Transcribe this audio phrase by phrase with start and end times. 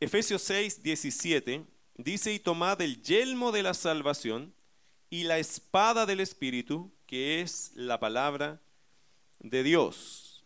[0.00, 1.62] Efesios 6, 17
[1.98, 4.54] dice, y tomad el yelmo de la salvación
[5.10, 8.62] y la espada del Espíritu, que es la palabra
[9.40, 10.42] de Dios.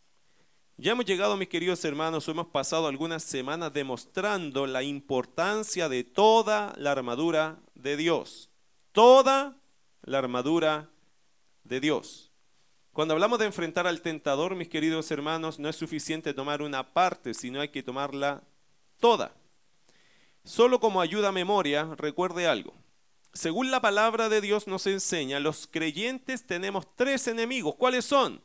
[0.76, 6.74] Ya hemos llegado, mis queridos hermanos, hemos pasado algunas semanas demostrando la importancia de toda
[6.76, 8.50] la armadura de Dios.
[8.90, 9.56] Toda
[10.02, 10.90] la armadura
[11.62, 12.32] de Dios.
[12.92, 17.34] Cuando hablamos de enfrentar al tentador, mis queridos hermanos, no es suficiente tomar una parte,
[17.34, 18.42] sino hay que tomarla
[18.98, 19.32] toda.
[20.44, 22.74] Solo como ayuda a memoria, recuerde algo.
[23.32, 27.74] Según la palabra de Dios nos enseña, los creyentes tenemos tres enemigos.
[27.76, 28.40] ¿Cuáles son?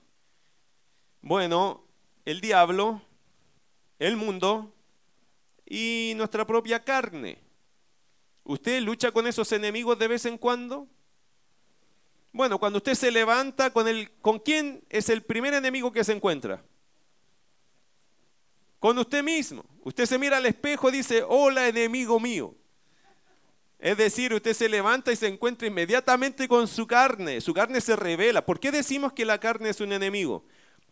[1.21, 1.83] Bueno,
[2.25, 3.01] el diablo,
[3.99, 4.73] el mundo
[5.65, 7.37] y nuestra propia carne.
[8.45, 10.87] ¿Usted lucha con esos enemigos de vez en cuando?
[12.31, 16.13] Bueno, cuando usted se levanta, ¿con, el, ¿con quién es el primer enemigo que se
[16.13, 16.63] encuentra?
[18.79, 19.63] Con usted mismo.
[19.83, 22.55] Usted se mira al espejo y dice, hola enemigo mío.
[23.77, 27.39] Es decir, usted se levanta y se encuentra inmediatamente con su carne.
[27.39, 28.45] Su carne se revela.
[28.45, 30.45] ¿Por qué decimos que la carne es un enemigo?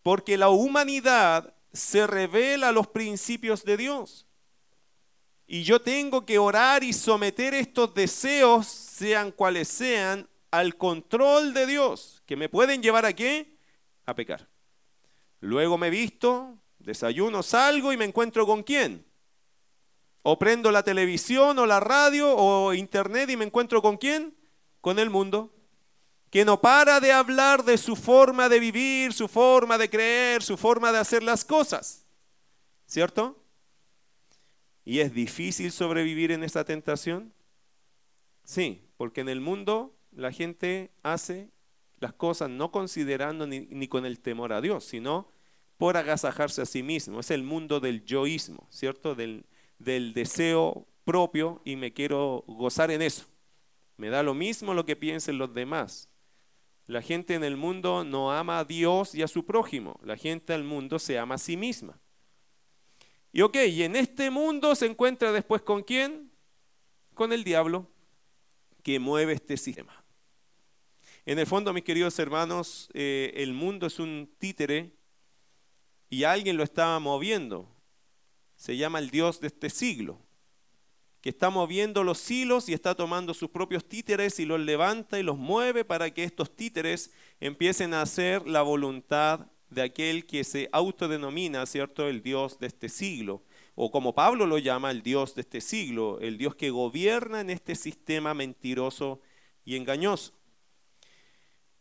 [0.03, 4.25] Porque la humanidad se revela a los principios de Dios.
[5.47, 11.65] Y yo tengo que orar y someter estos deseos, sean cuales sean, al control de
[11.65, 13.57] Dios, que me pueden llevar a qué?
[14.05, 14.49] A pecar.
[15.39, 16.57] Luego me visto,
[16.87, 19.05] desayuno, salgo y me encuentro con quién?
[20.23, 24.35] O prendo la televisión o la radio o internet y me encuentro con quién?
[24.79, 25.53] Con el mundo.
[26.29, 30.55] Que no para de hablar de su forma de vivir, su forma de creer, su
[30.55, 32.05] forma de hacer las cosas.
[32.85, 33.43] ¿Cierto?
[34.85, 37.33] ¿Y es difícil sobrevivir en esa tentación?
[38.43, 41.51] Sí, porque en el mundo la gente hace
[41.99, 45.27] las cosas no considerando ni, con el temor a Dios, sino
[45.77, 47.19] por agasajarse a sí mismo.
[47.19, 49.15] Es el mundo del yoísmo, ¿cierto?
[49.15, 49.45] Del,
[49.79, 53.25] del deseo propio y me quiero gozar en eso.
[53.95, 56.09] Me da lo mismo lo que piensen los demás.
[56.85, 59.99] La gente en el mundo no ama a Dios y a su prójimo.
[60.03, 61.99] La gente del mundo se ama a sí misma.
[63.31, 66.31] Y ok, y en este mundo se encuentra después con quién?
[67.13, 67.87] Con el diablo
[68.83, 70.03] que mueve este sistema.
[71.25, 74.96] En el fondo, mis queridos hermanos, eh, el mundo es un títere
[76.09, 77.67] y alguien lo está moviendo
[78.57, 80.19] se llama el Dios de este siglo,
[81.21, 85.23] que está moviendo los hilos y está tomando sus propios títeres y los levanta y
[85.23, 90.69] los mueve para que estos títeres empiecen a hacer la voluntad de aquel que se
[90.71, 93.43] autodenomina, ¿cierto?, el Dios de este siglo,
[93.75, 97.49] o como Pablo lo llama, el Dios de este siglo, el Dios que gobierna en
[97.49, 99.21] este sistema mentiroso
[99.65, 100.33] y engañoso.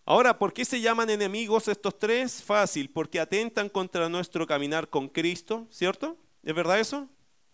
[0.08, 2.40] Ahora, ¿por qué se llaman enemigos estos tres?
[2.40, 6.16] Fácil, porque atentan contra nuestro caminar con Cristo, ¿cierto?
[6.44, 7.08] ¿Es verdad eso?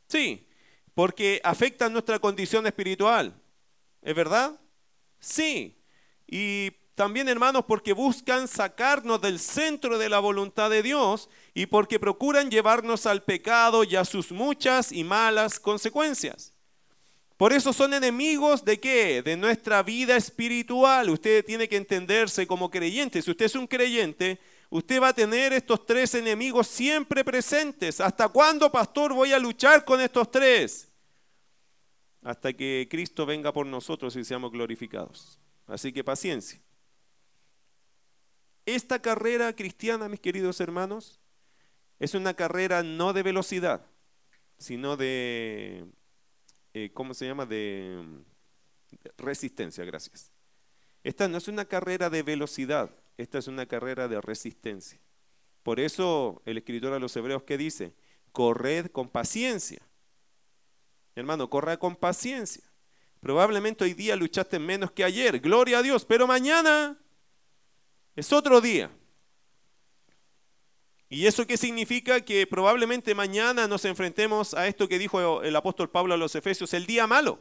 [0.06, 0.46] Sí,
[0.94, 3.34] porque afectan nuestra condición espiritual.
[4.02, 4.60] ¿Es verdad?
[5.18, 5.78] Sí.
[6.26, 11.98] Y también, hermanos, porque buscan sacarnos del centro de la voluntad de Dios y porque
[11.98, 16.52] procuran llevarnos al pecado y a sus muchas y malas consecuencias.
[17.42, 19.20] Por eso son enemigos de qué?
[19.20, 21.10] De nuestra vida espiritual.
[21.10, 23.20] Usted tiene que entenderse como creyente.
[23.20, 24.38] Si usted es un creyente,
[24.70, 28.00] usted va a tener estos tres enemigos siempre presentes.
[28.00, 30.88] ¿Hasta cuándo, pastor, voy a luchar con estos tres?
[32.22, 35.41] Hasta que Cristo venga por nosotros y seamos glorificados.
[35.66, 36.60] Así que paciencia.
[38.64, 41.19] Esta carrera cristiana, mis queridos hermanos,
[41.98, 43.84] es una carrera no de velocidad,
[44.58, 45.88] sino de,
[46.75, 47.47] eh, ¿cómo se llama?
[47.47, 48.03] De
[49.16, 50.33] resistencia, gracias.
[51.05, 55.00] Esta no es una carrera de velocidad, esta es una carrera de resistencia.
[55.62, 57.94] Por eso el escritor a los hebreos que dice,
[58.32, 59.87] corred con paciencia.
[61.15, 62.65] Hermano, corra con paciencia.
[63.21, 66.99] Probablemente hoy día luchaste menos que ayer, gloria a Dios, pero mañana
[68.16, 68.91] es otro día.
[71.12, 72.23] ¿Y eso qué significa?
[72.23, 76.73] Que probablemente mañana nos enfrentemos a esto que dijo el apóstol Pablo a los Efesios,
[76.73, 77.38] el día malo.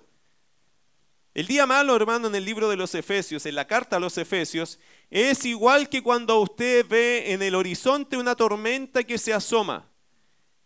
[1.34, 4.18] El día malo, hermano, en el libro de los Efesios, en la carta a los
[4.18, 4.78] Efesios,
[5.10, 9.90] es igual que cuando usted ve en el horizonte una tormenta que se asoma.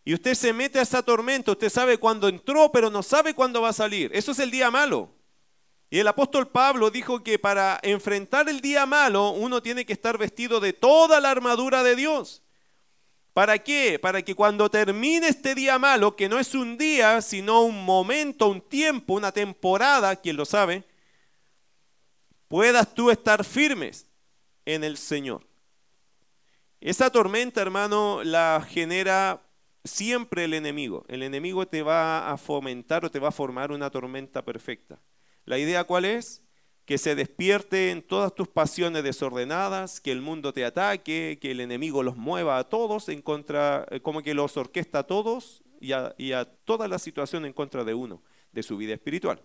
[0.03, 3.61] Y usted se mete a esa tormenta, usted sabe cuándo entró, pero no sabe cuándo
[3.61, 4.09] va a salir.
[4.15, 5.13] Eso es el día malo.
[5.91, 10.17] Y el apóstol Pablo dijo que para enfrentar el día malo uno tiene que estar
[10.17, 12.41] vestido de toda la armadura de Dios.
[13.35, 13.99] ¿Para qué?
[13.99, 18.47] Para que cuando termine este día malo, que no es un día, sino un momento,
[18.47, 20.85] un tiempo, una temporada, quien lo sabe,
[22.47, 24.07] puedas tú estar firmes
[24.63, 25.45] en el Señor.
[26.79, 29.41] Esa tormenta, hermano, la genera
[29.83, 31.03] siempre el enemigo.
[31.09, 35.01] El enemigo te va a fomentar o te va a formar una tormenta perfecta.
[35.43, 36.41] ¿La idea cuál es?
[36.85, 41.59] Que se despierte en todas tus pasiones desordenadas, que el mundo te ataque, que el
[41.59, 45.93] enemigo los mueva a todos en contra, eh, como que los orquesta a todos y
[45.93, 48.21] a, y a toda la situación en contra de uno,
[48.51, 49.41] de su vida espiritual.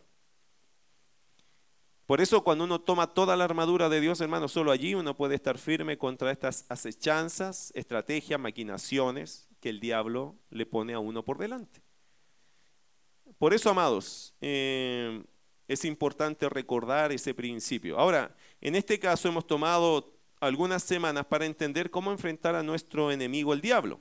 [2.10, 5.36] Por eso cuando uno toma toda la armadura de Dios, hermano, solo allí uno puede
[5.36, 11.38] estar firme contra estas acechanzas, estrategias, maquinaciones que el diablo le pone a uno por
[11.38, 11.82] delante.
[13.38, 15.22] Por eso, amados, eh,
[15.70, 17.96] es importante recordar ese principio.
[17.96, 23.52] Ahora, en este caso hemos tomado algunas semanas para entender cómo enfrentar a nuestro enemigo,
[23.54, 24.00] el diablo.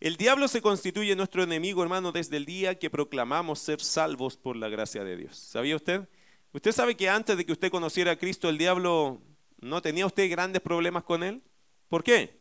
[0.00, 4.56] El diablo se constituye nuestro enemigo, hermano, desde el día que proclamamos ser salvos por
[4.56, 5.36] la gracia de Dios.
[5.36, 6.08] ¿Sabía usted?
[6.52, 9.20] Usted sabe que antes de que usted conociera a Cristo, el diablo
[9.60, 11.42] no tenía usted grandes problemas con él.
[11.90, 12.40] ¿Por qué?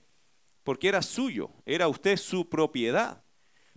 [0.64, 3.25] Porque era suyo, era usted su propiedad.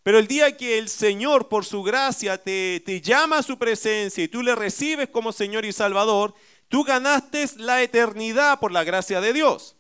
[0.09, 4.25] Pero el día que el Señor, por su gracia, te, te llama a su presencia
[4.25, 6.35] y tú le recibes como Señor y Salvador,
[6.69, 9.77] tú ganaste la eternidad por la gracia de Dios.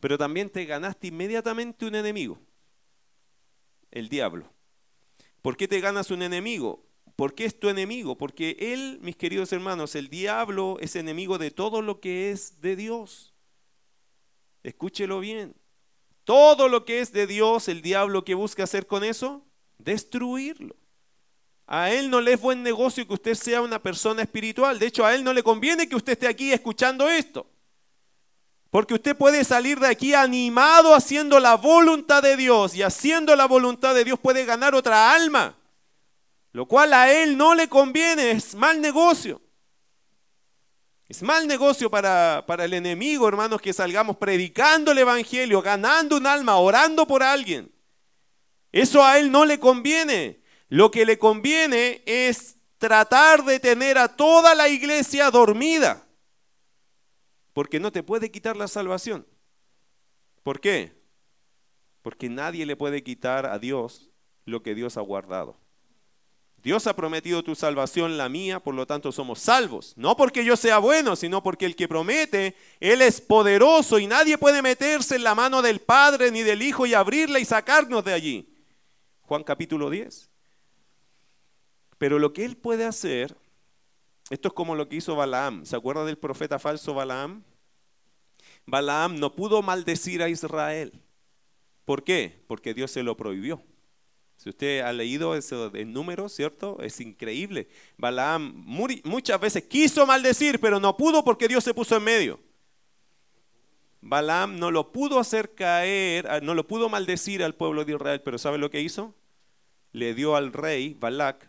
[0.00, 2.38] Pero también te ganaste inmediatamente un enemigo,
[3.90, 4.50] el diablo.
[5.42, 6.86] ¿Por qué te ganas un enemigo?
[7.14, 8.16] ¿Por qué es tu enemigo?
[8.16, 12.74] Porque él, mis queridos hermanos, el diablo es enemigo de todo lo que es de
[12.74, 13.34] Dios.
[14.62, 15.54] Escúchelo bien.
[16.24, 19.44] Todo lo que es de Dios, el diablo que busca hacer con eso,
[19.78, 20.76] destruirlo.
[21.66, 24.78] A él no le es buen negocio que usted sea una persona espiritual.
[24.78, 27.46] De hecho, a él no le conviene que usted esté aquí escuchando esto.
[28.70, 33.46] Porque usted puede salir de aquí animado haciendo la voluntad de Dios y haciendo la
[33.46, 35.56] voluntad de Dios puede ganar otra alma
[36.52, 39.40] lo cual a él no le conviene, es mal negocio.
[41.12, 46.26] Es mal negocio para, para el enemigo, hermanos, que salgamos predicando el Evangelio, ganando un
[46.26, 47.70] alma, orando por alguien.
[48.72, 50.40] Eso a él no le conviene.
[50.70, 56.08] Lo que le conviene es tratar de tener a toda la iglesia dormida.
[57.52, 59.26] Porque no te puede quitar la salvación.
[60.42, 60.98] ¿Por qué?
[62.00, 64.08] Porque nadie le puede quitar a Dios
[64.46, 65.58] lo que Dios ha guardado.
[66.62, 69.94] Dios ha prometido tu salvación, la mía, por lo tanto somos salvos.
[69.96, 74.38] No porque yo sea bueno, sino porque el que promete, Él es poderoso y nadie
[74.38, 78.12] puede meterse en la mano del Padre ni del Hijo y abrirla y sacarnos de
[78.12, 78.54] allí.
[79.22, 80.30] Juan capítulo 10.
[81.98, 83.36] Pero lo que Él puede hacer,
[84.30, 85.66] esto es como lo que hizo Balaam.
[85.66, 87.42] ¿Se acuerda del profeta falso Balaam?
[88.66, 90.92] Balaam no pudo maldecir a Israel.
[91.84, 92.44] ¿Por qué?
[92.46, 93.64] Porque Dios se lo prohibió.
[94.42, 96.76] Si usted ha leído eso de números, ¿cierto?
[96.80, 97.68] Es increíble.
[97.96, 98.52] Balaam
[99.04, 102.40] muchas veces quiso maldecir, pero no pudo porque Dios se puso en medio.
[104.00, 108.20] Balaam no lo pudo hacer caer, ah, no lo pudo maldecir al pueblo de Israel,
[108.20, 109.14] pero ¿sabe lo que hizo?
[109.92, 111.48] Le dio al rey Balac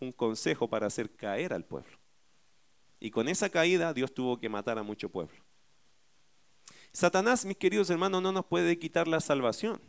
[0.00, 1.96] un consejo para hacer caer al pueblo.
[2.98, 5.36] Y con esa caída Dios tuvo que matar a mucho pueblo.
[6.90, 9.80] Satanás, mis queridos hermanos, no nos puede quitar la salvación,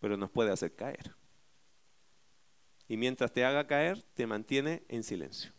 [0.00, 1.18] pero nos puede hacer caer
[2.90, 5.52] y mientras te haga caer, te mantiene en silencio.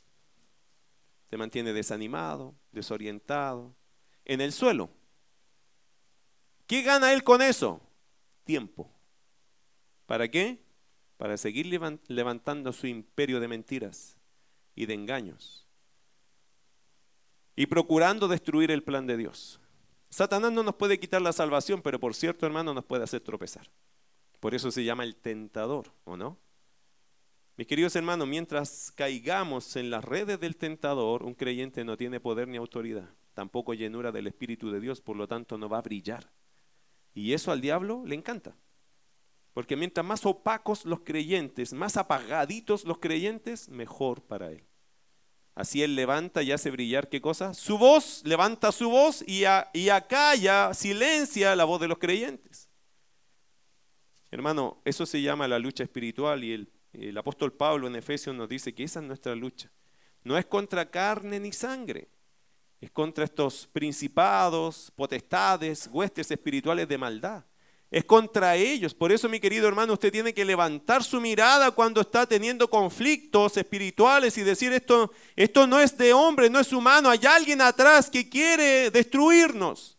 [1.30, 3.74] Te mantiene desanimado, desorientado,
[4.26, 4.90] en el suelo.
[6.68, 7.80] ¿Qué gana él con eso?
[8.44, 8.92] Tiempo.
[10.08, 10.62] ¿Para qué?
[11.16, 11.68] Para seguir
[12.10, 14.18] levantando su imperio de mentiras
[14.76, 15.66] y de engaños.
[17.56, 19.62] Y procurando destruir el plan de Dios.
[20.10, 23.72] Satanás no nos puede quitar la salvación, pero por cierto, hermano, nos puede hacer tropezar.
[24.42, 26.38] Por eso se llama el tentador, ¿o no?
[27.58, 32.48] Mis queridos hermanos, mientras caigamos en las redes del tentador, un creyente no tiene poder
[32.48, 36.32] ni autoridad, tampoco llenura del Espíritu de Dios, por lo tanto no va a brillar.
[37.14, 38.56] Y eso al diablo le encanta.
[39.54, 44.66] Porque mientras más opacos los creyentes, más apagaditos los creyentes, mejor para él.
[45.54, 47.54] Así él levanta y hace brillar, ¿qué cosa?
[47.54, 49.44] Su voz, levanta su voz y,
[49.74, 52.70] y acalla, silencia la voz de los creyentes.
[54.32, 58.50] Hermano, eso se llama la lucha espiritual y el el apóstol Pablo en Efesios nos
[58.50, 59.72] dice que esa es nuestra lucha.
[60.24, 62.10] No es contra carne ni sangre,
[62.80, 67.44] es contra estos principados, potestades, huestes espirituales de maldad.
[67.92, 68.94] Es contra ellos.
[68.94, 73.58] Por eso, mi querido hermano, usted tiene que levantar su mirada cuando está teniendo conflictos
[73.58, 77.10] espirituales y decir esto, esto no es de hombre, no es humano.
[77.10, 79.98] Hay alguien atrás que quiere destruirnos.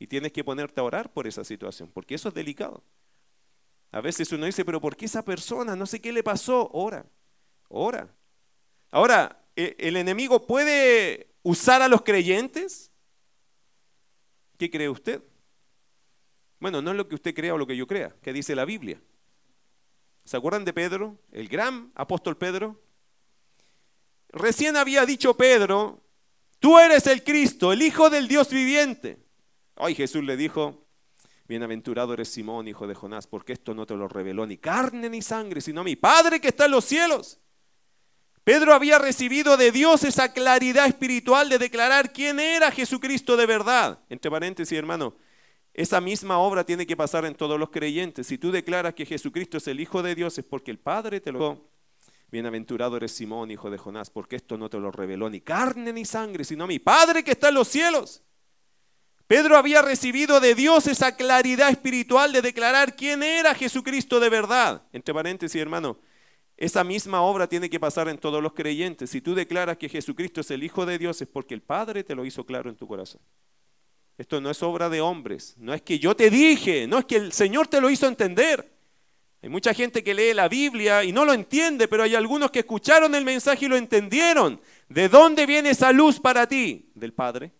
[0.00, 2.82] Y tienes que ponerte a orar por esa situación, porque eso es delicado.
[3.90, 5.74] A veces uno dice, pero ¿por qué esa persona?
[5.74, 6.68] No sé qué le pasó.
[6.72, 7.06] Ora,
[7.68, 8.14] ora.
[8.90, 12.90] Ahora, ¿e, ¿el enemigo puede usar a los creyentes?
[14.58, 15.22] ¿Qué cree usted?
[16.60, 18.64] Bueno, no es lo que usted crea o lo que yo crea, que dice la
[18.64, 19.00] Biblia.
[20.24, 22.82] ¿Se acuerdan de Pedro, el gran apóstol Pedro?
[24.30, 26.02] Recién había dicho Pedro,
[26.58, 29.18] tú eres el Cristo, el Hijo del Dios viviente.
[29.76, 30.87] Ay, Jesús le dijo,
[31.48, 35.22] bienaventurado eres Simón, hijo de Jonás, porque esto no te lo reveló ni carne ni
[35.22, 37.40] sangre, sino mi Padre que está en los cielos.
[38.44, 43.98] Pedro había recibido de Dios esa claridad espiritual de declarar quién era Jesucristo de verdad.
[44.08, 45.16] Entre paréntesis, hermano,
[45.74, 48.26] esa misma obra tiene que pasar en todos los creyentes.
[48.26, 51.32] Si tú declaras que Jesucristo es el Hijo de Dios, es porque el Padre te
[51.32, 51.70] lo...
[52.30, 56.04] Bienaventurado eres Simón, hijo de Jonás, porque esto no te lo reveló ni carne ni
[56.04, 58.22] sangre, sino mi Padre que está en los cielos.
[59.28, 64.82] Pedro había recibido de Dios esa claridad espiritual de declarar quién era Jesucristo de verdad.
[64.90, 65.98] Entre paréntesis, hermano,
[66.56, 69.10] esa misma obra tiene que pasar en todos los creyentes.
[69.10, 72.14] Si tú declaras que Jesucristo es el Hijo de Dios, es porque el Padre te
[72.14, 73.20] lo hizo claro en tu corazón.
[74.16, 77.16] Esto no es obra de hombres, no es que yo te dije, no es que
[77.16, 78.66] el Señor te lo hizo entender.
[79.42, 82.60] Hay mucha gente que lee la Biblia y no lo entiende, pero hay algunos que
[82.60, 84.58] escucharon el mensaje y lo entendieron.
[84.88, 86.90] ¿De dónde viene esa luz para ti?
[86.94, 87.52] Del Padre.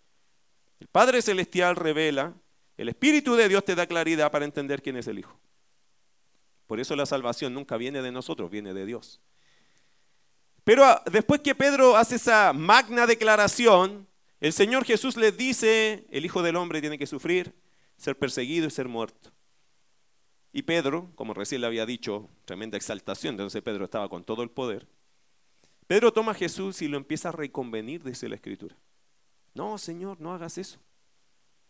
[0.80, 2.35] El Padre Celestial revela,
[2.76, 5.38] el Espíritu de Dios te da claridad para entender quién es el Hijo.
[6.66, 9.20] Por eso la salvación nunca viene de nosotros, viene de Dios.
[10.64, 14.06] Pero ah, después que Pedro hace esa magna declaración,
[14.38, 17.54] el Señor Jesús les dice, el Hijo del Hombre tiene que sufrir,
[17.97, 19.32] ser perseguido y ser muerto.
[20.52, 24.50] Y Pedro, como recién le había dicho, tremenda exaltación, entonces Pedro estaba con todo el
[24.50, 24.87] poder.
[25.87, 28.76] Pedro toma a Jesús y lo empieza a reconvenir, dice la Escritura.
[29.55, 30.78] No, Señor, no hagas eso.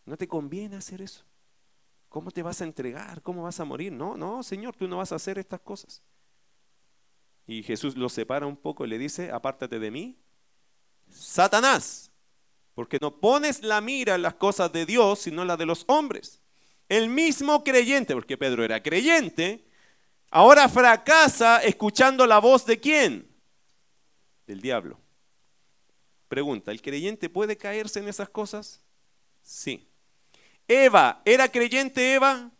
[0.05, 1.23] No te conviene hacer eso.
[2.09, 3.21] ¿Cómo te vas a entregar?
[3.21, 3.91] ¿Cómo vas a morir?
[3.91, 6.01] No, no, Señor, tú no vas a hacer estas cosas.
[7.45, 10.19] Y Jesús lo separa un poco y le dice, apártate de mí,
[11.09, 12.11] Satanás,
[12.73, 15.83] porque no pones la mira en las cosas de Dios, sino en las de los
[15.87, 16.41] hombres.
[16.87, 19.67] El mismo creyente, porque Pedro era creyente,
[20.31, 23.29] ahora fracasa escuchando la voz de quién?
[24.47, 24.99] Del diablo.
[26.29, 28.81] Pregunta, ¿el creyente puede caerse en esas cosas?
[29.41, 29.89] Sí.
[30.67, 32.51] Eva, ¿era creyente Eva?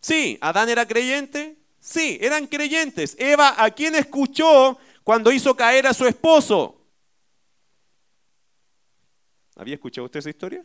[0.00, 0.38] Sí.
[0.40, 1.56] ¿Adán era creyente?
[1.80, 3.16] Sí, eran creyentes.
[3.18, 6.80] Eva, ¿a quién escuchó cuando hizo caer a su esposo?
[9.56, 10.64] ¿Había escuchado usted esa historia?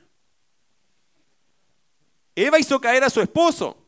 [2.36, 3.88] Eva hizo caer a su esposo.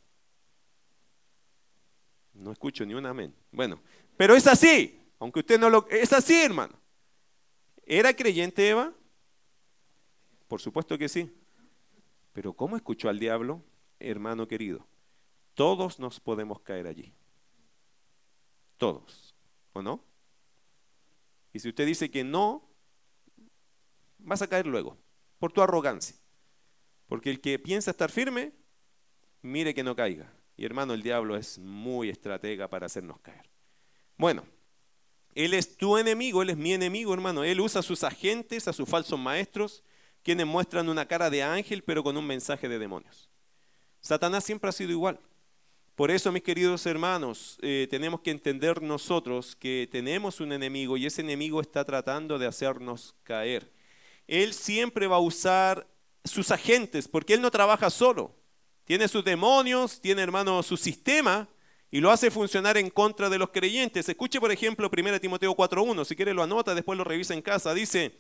[2.34, 3.34] No escucho ni un amén.
[3.52, 3.80] Bueno,
[4.18, 5.88] pero es así, aunque usted no lo...
[5.90, 6.83] Es así, hermano.
[7.86, 8.94] ¿Era creyente Eva?
[10.48, 11.32] Por supuesto que sí.
[12.34, 13.64] Pero ¿cómo escuchó al diablo?
[14.00, 14.86] Hermano querido,
[15.54, 17.14] todos nos podemos caer allí.
[18.78, 19.36] Todos.
[19.74, 20.04] ¿O no?
[21.54, 22.68] Y si usted dice que no,
[24.18, 24.98] vas a caer luego,
[25.38, 26.16] por tu arrogancia.
[27.08, 28.54] Porque el que piensa estar firme,
[29.42, 30.34] mire que no caiga.
[30.58, 33.50] Y hermano, el diablo es muy estratega para hacernos caer.
[34.18, 34.44] Bueno,
[35.36, 37.44] él es tu enemigo, él es mi enemigo, hermano.
[37.44, 39.84] Él usa a sus agentes, a sus falsos maestros,
[40.24, 43.30] quienes muestran una cara de ángel, pero con un mensaje de demonios.
[44.02, 45.20] Satanás siempre ha sido igual.
[45.96, 51.06] Por eso, mis queridos hermanos, eh, tenemos que entender nosotros que tenemos un enemigo y
[51.06, 53.72] ese enemigo está tratando de hacernos caer.
[54.28, 55.88] Él siempre va a usar
[56.24, 58.36] sus agentes, porque Él no trabaja solo.
[58.86, 61.48] Tiene sus demonios, tiene, hermano, su sistema
[61.94, 64.10] y lo hace funcionar en contra de los creyentes.
[64.10, 67.72] Escuche, por ejemplo, 1 Timoteo 4.1, si quiere lo anota, después lo revisa en casa.
[67.76, 68.18] Dice,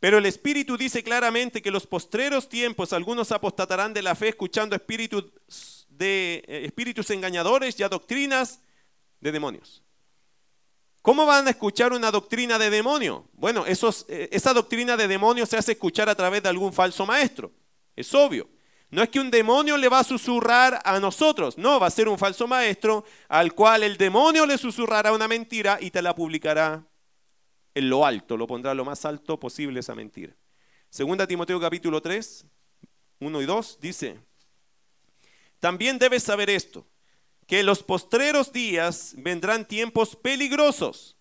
[0.00, 4.74] pero el Espíritu dice claramente que los postreros tiempos algunos apostatarán de la fe escuchando
[4.74, 8.62] espíritus, de, eh, espíritus engañadores y a doctrinas
[9.20, 9.80] de demonios.
[11.00, 13.28] ¿Cómo van a escuchar una doctrina de demonio?
[13.34, 17.52] Bueno, eh, esa doctrina de demonio se hace escuchar a través de algún falso maestro.
[17.94, 18.48] Es obvio.
[18.90, 22.08] No es que un demonio le va a susurrar a nosotros, no, va a ser
[22.08, 26.86] un falso maestro al cual el demonio le susurrará una mentira y te la publicará
[27.74, 30.34] en lo alto, lo pondrá lo más alto posible esa mentira.
[30.88, 32.46] Segunda Timoteo capítulo 3,
[33.20, 34.20] 1 y 2 dice,
[35.60, 36.86] también debes saber esto
[37.46, 41.17] que en los postreros días vendrán tiempos peligrosos,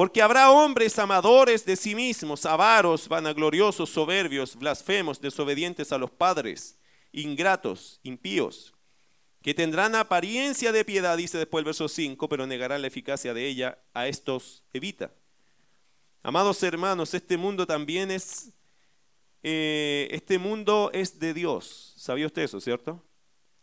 [0.00, 6.78] porque habrá hombres amadores de sí mismos, avaros, vanagloriosos, soberbios, blasfemos, desobedientes a los padres,
[7.12, 8.72] ingratos, impíos,
[9.42, 13.46] que tendrán apariencia de piedad, dice después el verso 5, pero negarán la eficacia de
[13.46, 15.12] ella, a estos evita.
[16.22, 18.54] Amados hermanos, este mundo también es,
[19.42, 21.92] eh, este mundo es de Dios.
[21.98, 23.04] ¿Sabía usted eso, cierto?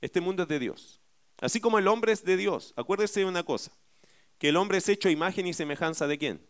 [0.01, 1.01] Este mundo es de Dios.
[1.41, 2.75] Así como el hombre es de Dios.
[2.77, 3.71] Acuérdese de una cosa,
[4.37, 6.45] que el hombre es hecho imagen y semejanza de quién?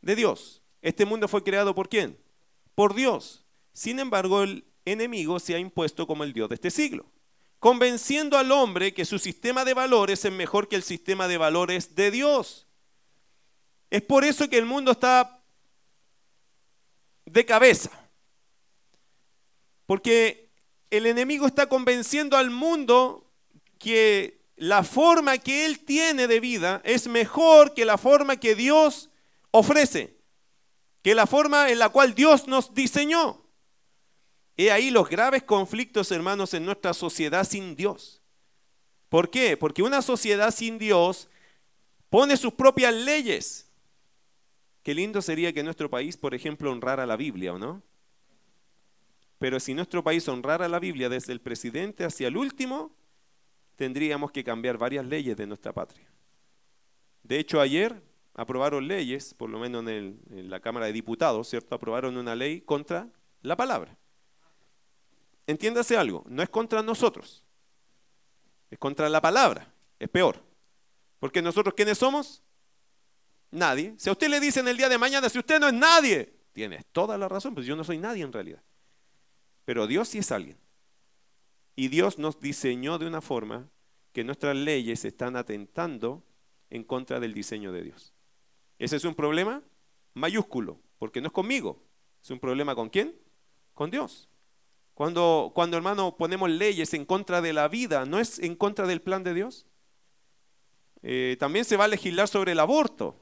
[0.00, 0.62] De Dios.
[0.82, 2.18] Este mundo fue creado por quién?
[2.74, 3.44] Por Dios.
[3.72, 7.06] Sin embargo, el enemigo se ha impuesto como el Dios de este siglo.
[7.62, 11.94] convenciendo al hombre que su sistema de valores es mejor que el sistema de valores
[11.94, 12.66] de Dios.
[13.88, 15.44] Es por eso que el mundo está
[17.24, 17.92] de cabeza.
[19.86, 20.50] Porque
[20.90, 23.30] el enemigo está convenciendo al mundo
[23.78, 29.10] que la forma que él tiene de vida es mejor que la forma que Dios
[29.50, 30.16] ofrece,
[31.02, 33.44] que la forma en la cual Dios nos diseñó.
[34.56, 38.22] He ahí los graves conflictos, hermanos, en nuestra sociedad sin Dios.
[39.08, 39.56] ¿Por qué?
[39.56, 41.26] Porque una sociedad sin Dios
[42.08, 43.68] pone sus propias leyes.
[44.84, 47.82] Qué lindo sería que nuestro país, por ejemplo, honrara la Biblia, ¿o no?
[49.40, 53.01] Pero si nuestro país honrara la Biblia desde el presidente hacia el último,
[53.76, 56.06] tendríamos que cambiar varias leyes de nuestra patria.
[57.22, 58.02] De hecho, ayer
[58.34, 61.74] aprobaron leyes, por lo menos en, la Cámara de Diputados, ¿cierto?
[61.74, 63.08] Aprobaron una ley contra
[63.42, 63.96] la palabra
[65.46, 67.44] entiéndase algo, no es contra nosotros,
[68.70, 70.42] es contra la palabra, es peor.
[71.18, 72.42] Porque nosotros, ¿quiénes somos?
[73.50, 73.94] Nadie.
[73.98, 76.84] Si a usted le dicen el día de mañana, si usted no es nadie, tienes
[76.86, 78.62] toda la razón, pues yo no soy nadie en realidad.
[79.64, 80.58] Pero Dios sí es alguien.
[81.74, 83.68] Y Dios nos diseñó de una forma
[84.12, 86.22] que nuestras leyes están atentando
[86.70, 88.12] en contra del diseño de Dios.
[88.78, 89.62] Ese es un problema
[90.14, 91.82] mayúsculo, porque no es conmigo.
[92.22, 93.14] Es un problema con quién?
[93.74, 94.28] Con Dios.
[94.94, 99.00] Cuando, cuando, hermano, ponemos leyes en contra de la vida, ¿no es en contra del
[99.00, 99.66] plan de Dios?
[101.02, 103.21] Eh, también se va a legislar sobre el aborto.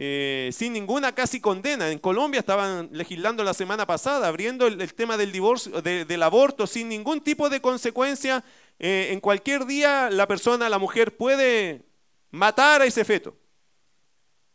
[0.00, 1.90] Eh, sin ninguna casi condena.
[1.90, 6.88] En Colombia estaban legislando la semana pasada, abriendo el, tema del divorcio, del aborto, sin
[6.88, 8.44] ningún tipo de consecuencia.
[8.78, 11.84] Eh, en cualquier día la persona, la mujer, puede
[12.30, 13.36] matar a ese feto.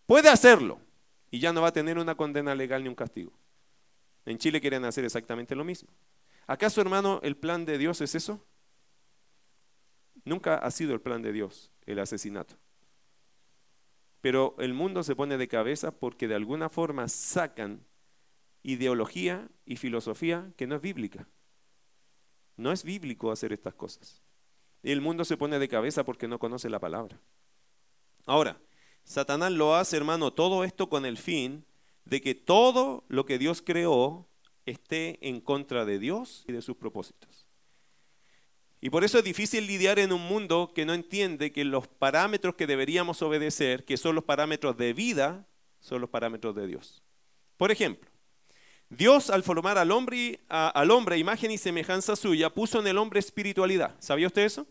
[0.05, 0.79] Puede hacerlo.
[1.29, 3.33] Y ya no va a tener una condena legal ni un castigo.
[4.25, 5.89] En Chile quieren hacer exactamente lo mismo.
[6.47, 8.41] ¿Acaso, hermano, el plan de Dios es eso?
[10.23, 12.55] Nunca ha sido el plan de Dios el asesinato.
[14.24, 17.86] Pero el mundo se pone de cabeza porque de alguna forma sacan
[18.63, 21.28] ideología y filosofía que no es bíblica.
[22.56, 24.21] No es bíblico hacer estas cosas.
[24.82, 27.19] Y el mundo se pone de cabeza porque no conoce la palabra.
[28.26, 28.62] Ahora,
[29.04, 31.65] Satanás lo hace, hermano, todo esto con el fin
[32.06, 34.30] de que todo lo que Dios creó
[34.65, 37.33] esté en contra de Dios y de sus propósitos.
[38.84, 42.56] Y por eso es difícil lidiar en un mundo que no entiende que los parámetros
[42.56, 45.48] que deberíamos obedecer, que son los parámetros de vida,
[45.80, 47.02] son los parámetros de Dios.
[47.56, 48.12] Por ejemplo,
[48.89, 53.22] Dios al formar al hombre, al hombre imagen y semejanza suya, puso en el hombre
[53.22, 53.96] espiritualidad.
[54.00, 54.67] ¿Sabía usted eso?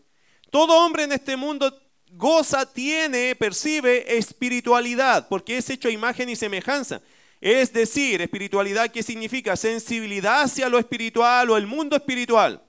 [0.51, 1.75] Todo hombre en este mundo
[2.11, 7.01] goza, tiene, percibe espiritualidad, porque es hecho a imagen y semejanza.
[7.41, 9.55] Es decir, espiritualidad, ¿qué significa?
[9.55, 12.61] Sensibilidad hacia lo espiritual o el mundo espiritual.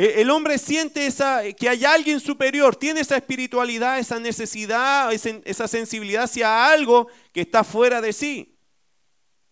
[0.00, 5.68] E, el hombre siente esa, que hay alguien superior, tiene esa espiritualidad, esa necesidad, esa
[5.68, 8.56] sensibilidad hacia algo que está fuera de sí.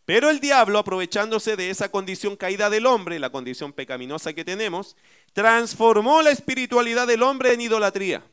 [0.06, 4.96] Pero el diablo, aprovechándose de esa condición caída del hombre, la condición pecaminosa que tenemos,
[5.34, 8.24] transformó la espiritualidad del hombre en idolatría.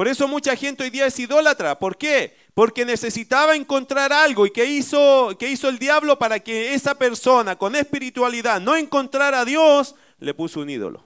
[0.00, 1.78] Por eso mucha gente hoy día es idólatra.
[1.78, 2.34] ¿Por qué?
[2.54, 4.46] Porque necesitaba encontrar algo.
[4.46, 9.44] ¿Y qué hizo, hizo el diablo para que esa persona con espiritualidad no encontrara a
[9.44, 9.94] Dios?
[10.18, 11.04] Le puso un ídolo.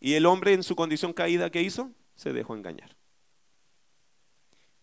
[0.00, 1.92] Y el hombre en su condición caída, ¿qué hizo?
[2.16, 2.96] Se dejó engañar.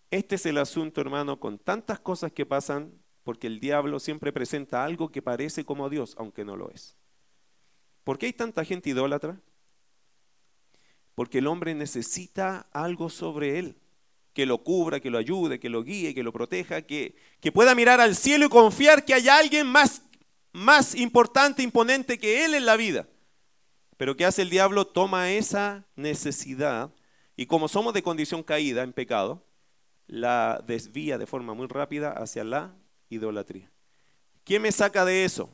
[0.10, 2.94] Este es el asunto, hermano, con tantas cosas que pasan,
[3.26, 6.96] porque el diablo siempre presenta algo que parece como Dios, aunque no lo es.
[8.06, 9.41] ¿Por qué hay tanta gente idólatra?
[11.15, 13.78] Porque el hombre necesita algo sobre él,
[14.34, 17.73] que lo cubra, que lo ayude, que lo guíe, que lo proteja, que, que pueda
[17.73, 20.01] mirar al cielo y confiar que hay alguien más,
[20.51, 23.08] más importante, imponente que él en la vida.
[23.97, 24.86] Pero ¿qué hace el diablo?
[24.86, 26.93] Toma esa necesidad
[27.38, 29.45] y como somos de condición caída en pecado,
[30.08, 32.75] la desvía de forma muy rápida hacia la
[33.10, 33.71] idolatría.
[34.43, 35.49] ¿Quién me saca de eso?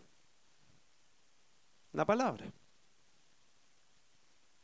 [1.93, 2.51] La palabra.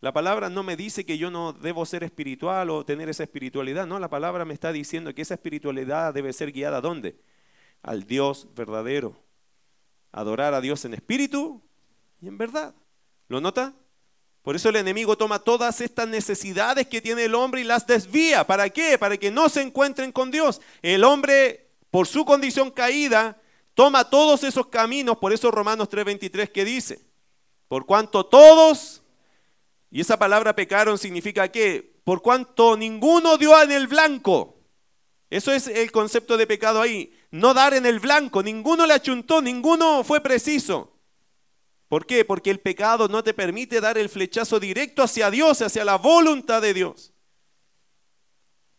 [0.07, 3.85] La palabra no me dice que yo no debo ser espiritual o tener esa espiritualidad.
[3.85, 7.19] No, la palabra me está diciendo que esa espiritualidad debe ser guiada ¿a dónde?
[7.83, 9.21] Al Dios verdadero.
[10.13, 11.61] Adorar a Dios en espíritu
[12.21, 12.73] y en verdad.
[13.27, 13.73] ¿Lo nota?
[14.43, 18.47] Por eso el enemigo toma todas estas necesidades que tiene el hombre y las desvía.
[18.47, 18.97] ¿Para qué?
[18.97, 20.61] Para que no se encuentren con Dios.
[20.81, 23.41] El hombre, por su condición caída,
[23.73, 25.17] toma todos esos caminos.
[25.17, 27.01] Por eso Romanos 3:23 que dice,
[27.67, 29.03] por cuanto todos
[29.89, 34.57] y esa palabra pecaron significa que por cuanto ninguno dio en el blanco.
[35.29, 37.13] Eso es el concepto de pecado ahí.
[37.31, 38.41] No dar en el blanco.
[38.41, 40.93] Ninguno le achuntó, ninguno fue preciso.
[41.89, 42.25] ¿Por qué?
[42.25, 46.61] Porque el pecado no te permite dar el flechazo directo hacia Dios, hacia la voluntad
[46.61, 47.13] de Dios.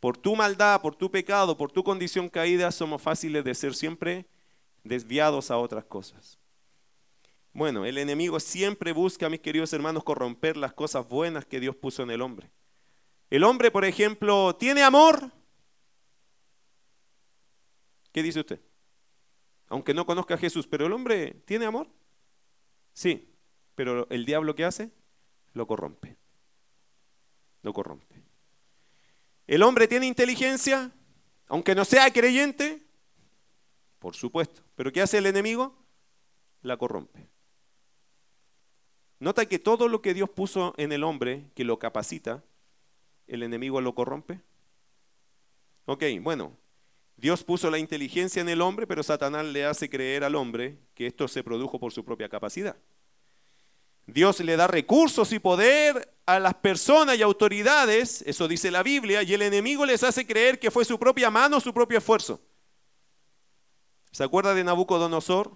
[0.00, 4.26] Por tu maldad, por tu pecado, por tu condición caída, somos fáciles de ser siempre
[4.84, 6.37] desviados a otras cosas.
[7.52, 12.02] Bueno, el enemigo siempre busca, mis queridos hermanos, corromper las cosas buenas que Dios puso
[12.02, 12.50] en el hombre.
[13.30, 15.30] El hombre, por ejemplo, tiene amor.
[18.12, 18.60] ¿Qué dice usted?
[19.68, 21.88] Aunque no conozca a Jesús, pero el hombre tiene amor.
[22.92, 23.34] Sí,
[23.74, 24.90] pero el diablo ¿qué hace?
[25.52, 26.16] Lo corrompe.
[27.62, 28.22] Lo corrompe.
[29.46, 30.92] ¿El hombre tiene inteligencia?
[31.46, 32.82] Aunque no sea creyente,
[33.98, 34.62] por supuesto.
[34.74, 35.74] ¿Pero qué hace el enemigo?
[36.62, 37.28] La corrompe.
[39.20, 42.42] Nota que todo lo que Dios puso en el hombre, que lo capacita,
[43.26, 44.40] el enemigo lo corrompe.
[45.86, 46.56] Ok, bueno,
[47.16, 51.06] Dios puso la inteligencia en el hombre, pero Satanás le hace creer al hombre que
[51.06, 52.76] esto se produjo por su propia capacidad.
[54.06, 59.22] Dios le da recursos y poder a las personas y autoridades, eso dice la Biblia,
[59.22, 62.40] y el enemigo les hace creer que fue su propia mano, su propio esfuerzo.
[64.12, 65.52] ¿Se acuerda de Nabucodonosor?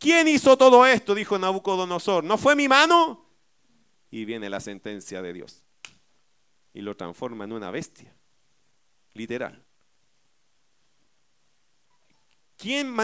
[0.00, 1.14] ¿Quién hizo todo esto?
[1.14, 2.24] Dijo Nabucodonosor.
[2.24, 3.26] ¿No fue mi mano?
[4.10, 5.62] Y viene la sentencia de Dios.
[6.72, 8.16] Y lo transforma en una bestia.
[9.12, 9.62] Literal.
[12.56, 12.94] ¿Quién,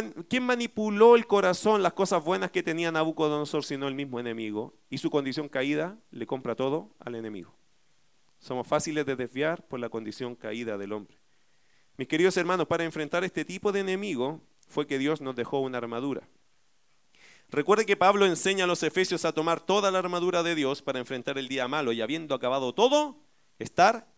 [0.43, 4.75] manipuló el corazón, las cosas buenas que tenía Nabucodonosor, sino el mismo enemigo?
[4.89, 7.55] Y su condición caída le compra todo al enemigo.
[8.39, 11.19] Somos fáciles de desviar por la condición caída del hombre.
[11.99, 15.79] Mis queridos hermanos, para enfrentar este tipo de enemigo fue que Dios nos dejó una
[15.79, 16.27] armadura.
[17.49, 20.99] Recuerde que Pablo enseña a los efesios a tomar toda la armadura de Dios para
[20.99, 23.19] enfrentar el día malo y habiendo acabado todo,
[23.59, 24.09] estar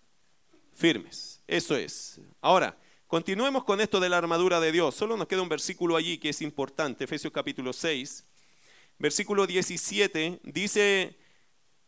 [0.74, 1.42] firmes.
[1.46, 2.20] Eso es.
[2.40, 2.76] Ahora,
[3.08, 4.94] Continuemos con esto de la armadura de Dios.
[4.94, 8.22] Solo nos queda un versículo allí que es importante, Efesios capítulo 6,
[8.98, 11.16] versículo 17, dice,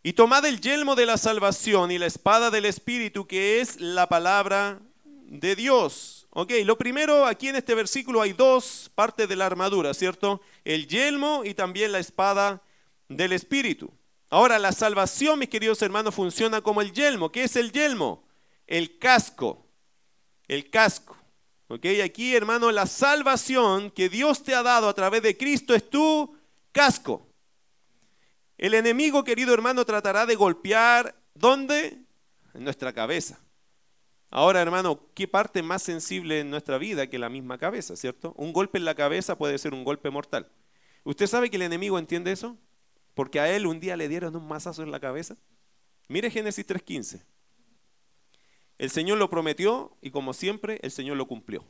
[0.02, 4.08] y tomad el yelmo de la salvación y la espada del Espíritu, que es la
[4.08, 6.19] palabra de Dios.
[6.30, 10.40] Ok, lo primero, aquí en este versículo hay dos partes de la armadura, ¿cierto?
[10.64, 12.62] El yelmo y también la espada
[13.08, 13.92] del Espíritu.
[14.28, 17.32] Ahora, la salvación, mis queridos hermanos, funciona como el yelmo.
[17.32, 18.22] ¿Qué es el yelmo?
[18.66, 19.66] El casco
[20.50, 21.16] el casco.
[21.68, 21.86] ¿Ok?
[22.04, 26.36] Aquí, hermano, la salvación que Dios te ha dado a través de Cristo es tu
[26.72, 27.28] casco.
[28.58, 31.98] El enemigo, querido hermano, tratará de golpear, ¿dónde?
[32.52, 33.38] En nuestra cabeza.
[34.30, 38.32] Ahora, hermano, ¿qué parte más sensible en nuestra vida que la misma cabeza, cierto?
[38.36, 40.48] Un golpe en la cabeza puede ser un golpe mortal.
[41.02, 42.56] ¿Usted sabe que el enemigo entiende eso?
[43.14, 45.36] Porque a él un día le dieron un mazazo en la cabeza.
[46.08, 47.24] Mire Génesis 3.15.
[48.78, 51.64] El Señor lo prometió y como siempre el Señor lo cumplió.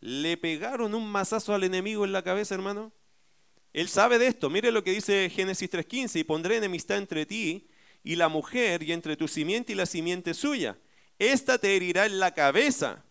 [0.00, 2.92] Le pegaron un mazazo al enemigo en la cabeza, hermano.
[3.72, 4.50] Él sabe de esto.
[4.50, 6.20] Mire lo que dice Génesis 3.15.
[6.20, 7.68] Y pondré enemistad entre ti
[8.02, 10.78] y la mujer y entre tu simiente y la simiente suya.
[11.20, 13.04] Esta te herirá en la cabeza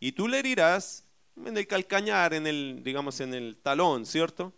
[0.00, 1.04] y tú le herirás
[1.36, 4.52] en el calcañar, en el, digamos, en el talón, ¿cierto?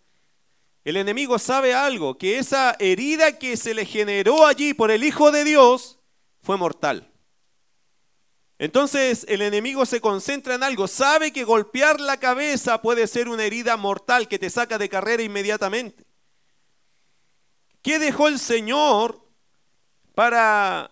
[0.83, 5.31] El enemigo sabe algo, que esa herida que se le generó allí por el Hijo
[5.31, 5.99] de Dios
[6.41, 7.11] fue mortal.
[8.57, 13.43] Entonces el enemigo se concentra en algo, sabe que golpear la cabeza puede ser una
[13.43, 16.05] herida mortal que te saca de carrera inmediatamente.
[17.83, 19.21] ¿Qué dejó el Señor
[20.15, 20.89] para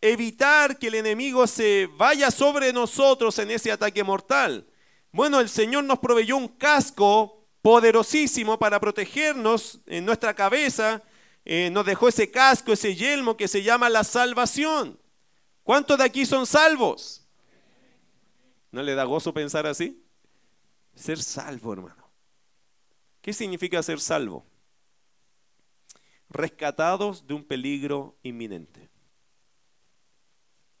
[0.00, 4.66] evitar que el enemigo se vaya sobre nosotros en ese ataque mortal?
[5.12, 11.02] Bueno, el Señor nos proveyó un casco poderosísimo para protegernos en nuestra cabeza.
[11.44, 14.98] Eh, nos dejó ese casco, ese yelmo que se llama la salvación.
[15.62, 17.26] ¿Cuántos de aquí son salvos?
[18.70, 20.04] ¿No le da gozo pensar así?
[20.94, 22.10] Ser salvo, hermano.
[23.22, 24.46] ¿Qué significa ser salvo?
[26.28, 28.89] Rescatados de un peligro inminente.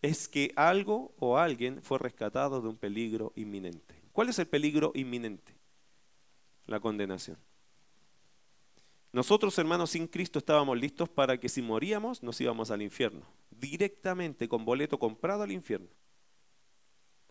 [0.02, 4.02] Es que algo o alguien fue rescatado de un peligro inminente.
[4.12, 5.54] ¿Cuál es el peligro inminente?
[6.66, 7.38] La condenación.
[9.12, 14.48] Nosotros, hermanos, sin Cristo estábamos listos para que si moríamos nos íbamos al infierno, directamente
[14.48, 15.88] con boleto comprado al infierno.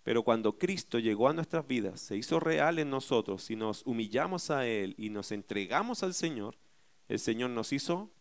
[0.03, 4.49] Pero cuando Cristo llegó a nuestras vidas, se hizo real en nosotros y nos humillamos
[4.49, 6.57] a Él y nos entregamos al Señor,
[7.07, 8.11] el Señor nos hizo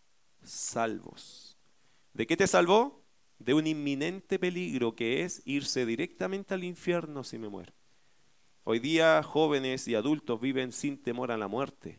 [0.42, 1.56] salvos.
[2.12, 3.04] ¿De qué te salvó?
[3.38, 7.72] De un inminente peligro que es irse directamente al infierno si me muero.
[8.64, 11.98] Hoy día jóvenes y adultos viven sin temor a la muerte,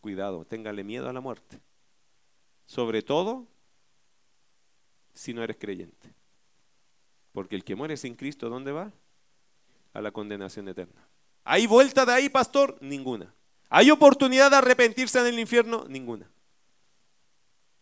[0.00, 1.60] Cuidado, téngale miedo a la muerte.
[2.66, 3.46] Sobre todo
[5.14, 6.14] si no eres creyente.
[7.32, 8.92] Porque el que muere sin Cristo, ¿dónde va?
[9.92, 11.08] A la condenación eterna.
[11.44, 12.78] ¿Hay vuelta de ahí, pastor?
[12.80, 13.34] Ninguna.
[13.68, 15.84] ¿Hay oportunidad de arrepentirse en el infierno?
[15.88, 16.30] Ninguna.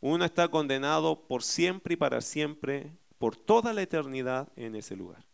[0.09, 5.27] Uno está condenado por siempre y para siempre, por toda la eternidad en ese lugar.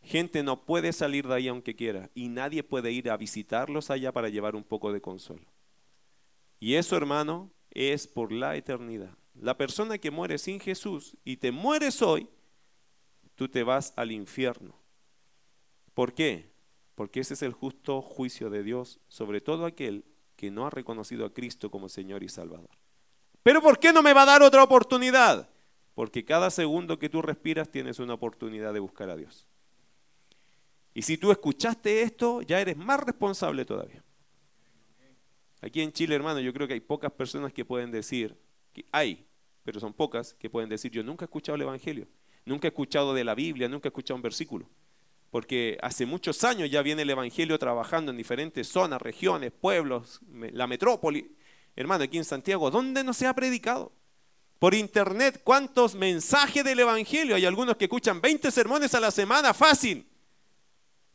[0.00, 4.12] Gente no puede salir de ahí aunque quiera y nadie puede ir a visitarlos allá
[4.12, 5.50] para llevar un poco de consuelo.
[6.60, 9.18] Y eso, hermano, es por la eternidad.
[9.34, 12.28] La persona que muere sin Jesús y te mueres hoy,
[13.34, 14.80] tú te vas al infierno.
[15.94, 16.52] ¿Por qué?
[16.94, 20.04] Porque ese es el justo juicio de Dios sobre todo aquel
[20.36, 22.81] que no ha reconocido a Cristo como Señor y Salvador.
[23.42, 25.48] Pero ¿por qué no me va a dar otra oportunidad?
[25.94, 29.46] Porque cada segundo que tú respiras tienes una oportunidad de buscar a Dios.
[30.94, 34.02] Y si tú escuchaste esto, ya eres más responsable todavía.
[35.60, 38.36] Aquí en Chile, hermano, yo creo que hay pocas personas que pueden decir,
[38.72, 39.24] que hay,
[39.62, 42.08] pero son pocas, que pueden decir, yo nunca he escuchado el Evangelio,
[42.44, 44.68] nunca he escuchado de la Biblia, nunca he escuchado un versículo.
[45.30, 50.66] Porque hace muchos años ya viene el Evangelio trabajando en diferentes zonas, regiones, pueblos, la
[50.66, 51.34] metrópoli.
[51.74, 53.92] Hermano, aquí en Santiago, ¿dónde no se ha predicado?
[54.58, 57.34] Por internet, ¿cuántos mensajes del Evangelio?
[57.34, 60.06] Hay algunos que escuchan 20 sermones a la semana, fácil.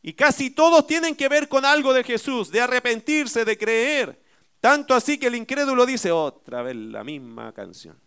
[0.02, 4.22] Y casi todos tienen que ver con algo de Jesús, de arrepentirse, de creer.
[4.60, 7.98] Tanto así que el incrédulo dice otra vez la misma canción.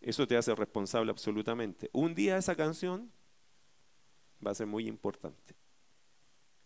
[0.00, 1.90] Eso te hace responsable absolutamente.
[1.92, 3.10] Un día esa canción
[4.44, 5.54] va a ser muy importante.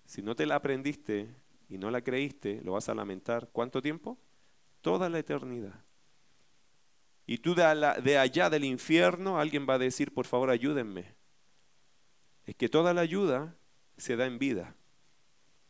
[0.06, 1.28] Si no te la aprendiste
[1.68, 3.50] y no la creíste, lo vas a lamentar.
[3.52, 4.18] ¿Cuánto tiempo?
[4.80, 5.84] Toda la eternidad.
[7.26, 11.18] Y tú de, allá del infierno, alguien va a decir, por favor, ayúdenme
[12.48, 13.58] es que toda la ayuda
[13.98, 14.74] se da en vida.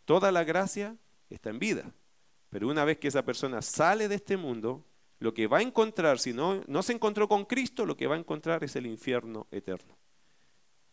[0.04, 0.96] Toda la gracia
[1.28, 1.92] está en vida.
[2.50, 4.86] Pero una vez que esa persona sale de este mundo,
[5.18, 8.14] lo que va a encontrar, si no, no se encontró con Cristo, lo que va
[8.14, 9.98] a encontrar es el infierno eterno.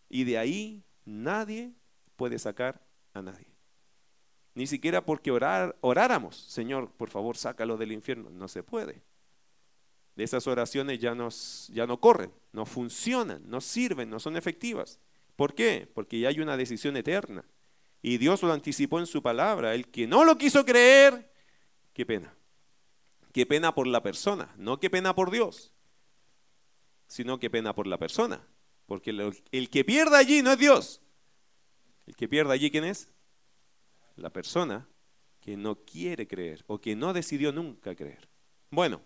[0.10, 1.76] Y de ahí nadie
[2.16, 3.55] puede sacar a nadie.
[4.56, 8.30] Ni siquiera porque orar, oráramos, Señor, por favor, sácalo del infierno.
[8.30, 9.04] No se puede.
[10.16, 15.00] Esas oraciones ya, nos, ya no corren, no funcionan, no sirven, no son efectivas.
[15.36, 15.92] ¿Por qué?
[15.94, 17.44] Porque ya hay una decisión eterna.
[18.02, 19.76] Y Dios lo anticipó en su palabra.
[19.76, 21.30] El que no lo quiso creer,
[21.92, 22.34] qué pena.
[23.34, 25.74] Qué pena por la persona, no qué pena por Dios,
[27.08, 28.48] sino qué pena por la persona.
[28.86, 29.10] Porque
[29.52, 31.02] el que pierda allí no es Dios.
[32.06, 33.10] El que pierda allí, ¿quién es?
[34.16, 34.88] La persona
[35.42, 38.28] que no quiere creer o que no decidió nunca creer.
[38.70, 39.02] Bueno.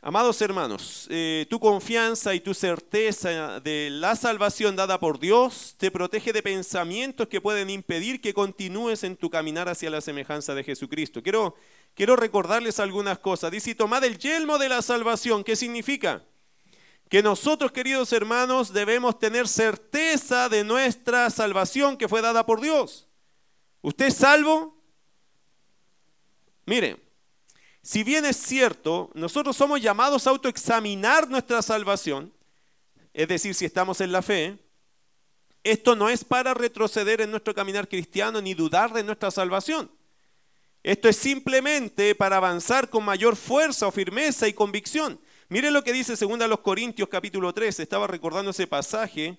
[0.00, 5.90] Amados hermanos, eh, tu confianza y tu certeza de la salvación dada por Dios te
[5.90, 10.62] protege de pensamientos que pueden impedir que continúes en tu caminar hacia la semejanza de
[10.62, 11.20] Jesucristo.
[11.20, 11.56] Quiero,
[11.94, 13.50] quiero recordarles algunas cosas.
[13.50, 15.42] Dice, tomad el yelmo de la salvación.
[15.42, 16.24] ¿Qué significa?
[17.08, 23.07] Que nosotros, queridos hermanos, debemos tener certeza de nuestra salvación que fue dada por Dios.
[23.80, 24.76] ¿Usted es salvo?
[26.66, 26.96] Mire,
[27.82, 32.32] si bien es cierto, nosotros somos llamados a autoexaminar nuestra salvación,
[33.14, 34.58] es decir, si estamos en la fe,
[35.64, 39.90] esto no es para retroceder en nuestro caminar cristiano ni dudar de nuestra salvación.
[40.82, 45.18] Esto es simplemente para avanzar con mayor fuerza o firmeza y convicción.
[45.48, 49.38] Mire lo que dice 2 Corintios capítulo 13, estaba recordando ese pasaje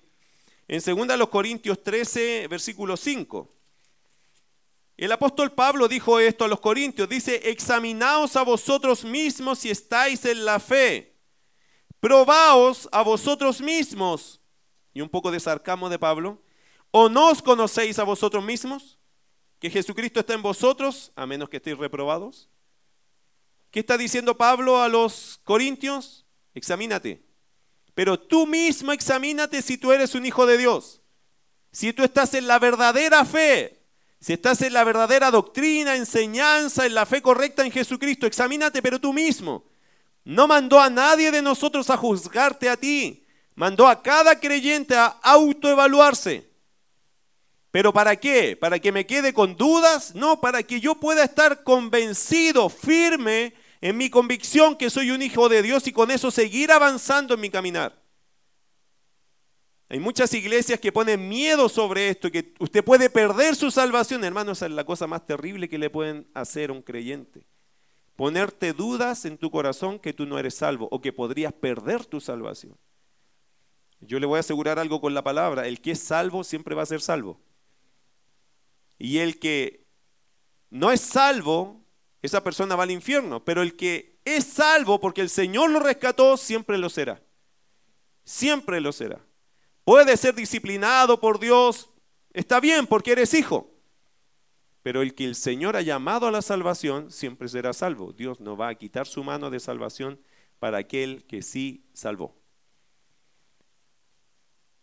[0.66, 3.59] en 2 Corintios 13, versículo 5.
[5.00, 10.26] El apóstol Pablo dijo esto a los corintios, dice, examinaos a vosotros mismos si estáis
[10.26, 11.16] en la fe,
[12.00, 14.42] probaos a vosotros mismos,
[14.92, 16.42] y un poco de sarcasmo de Pablo,
[16.90, 18.98] ¿o no os conocéis a vosotros mismos?
[19.58, 22.50] Que Jesucristo está en vosotros, a menos que estéis reprobados.
[23.70, 26.26] ¿Qué está diciendo Pablo a los corintios?
[26.52, 27.24] Examínate.
[27.94, 31.00] Pero tú mismo examínate si tú eres un hijo de Dios.
[31.72, 33.79] Si tú estás en la verdadera fe,
[34.20, 39.00] si estás en la verdadera doctrina, enseñanza, en la fe correcta en Jesucristo, examínate pero
[39.00, 39.64] tú mismo.
[40.24, 43.26] No mandó a nadie de nosotros a juzgarte a ti.
[43.54, 46.50] Mandó a cada creyente a autoevaluarse.
[47.70, 48.56] ¿Pero para qué?
[48.56, 50.14] ¿Para que me quede con dudas?
[50.14, 55.48] No, para que yo pueda estar convencido, firme en mi convicción que soy un hijo
[55.48, 57.99] de Dios y con eso seguir avanzando en mi caminar.
[59.90, 64.22] Hay muchas iglesias que ponen miedo sobre esto, que usted puede perder su salvación.
[64.22, 67.44] Hermano, esa es la cosa más terrible que le pueden hacer a un creyente.
[68.14, 72.20] Ponerte dudas en tu corazón que tú no eres salvo o que podrías perder tu
[72.20, 72.78] salvación.
[73.98, 75.66] Yo le voy a asegurar algo con la palabra.
[75.66, 77.40] El que es salvo siempre va a ser salvo.
[78.96, 79.88] Y el que
[80.70, 81.84] no es salvo,
[82.22, 83.44] esa persona va al infierno.
[83.44, 87.20] Pero el que es salvo porque el Señor lo rescató, siempre lo será.
[88.22, 89.20] Siempre lo será.
[89.90, 91.90] Puede ser disciplinado por Dios,
[92.32, 93.74] está bien porque eres hijo.
[94.84, 98.12] Pero el que el Señor ha llamado a la salvación siempre será salvo.
[98.12, 100.20] Dios no va a quitar su mano de salvación
[100.60, 102.40] para aquel que sí salvó.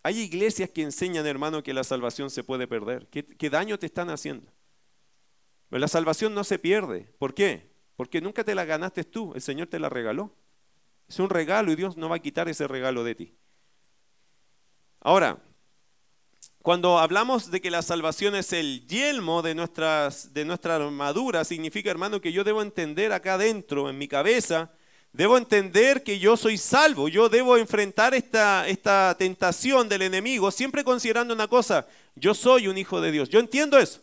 [0.03, 3.07] Hay iglesias que enseñan, hermano, que la salvación se puede perder.
[3.07, 4.51] ¿Qué, daño te están haciendo?
[5.69, 7.13] Pero la salvación no se pierde.
[7.17, 7.71] ¿Por qué?
[7.95, 10.35] Porque nunca te la ganaste tú, el Señor te la regaló.
[11.07, 13.37] Es un regalo y Dios no va a quitar ese regalo de ti.
[15.07, 15.37] Ahora,
[16.61, 21.89] cuando hablamos de que la salvación es el yelmo de, nuestras, de nuestra armadura, significa,
[21.89, 24.69] hermano, que yo debo entender acá adentro, en mi cabeza,
[25.13, 30.83] debo entender que yo soy salvo, yo debo enfrentar esta, esta tentación del enemigo, siempre
[30.83, 34.01] considerando una cosa, yo soy un hijo de Dios, yo entiendo eso.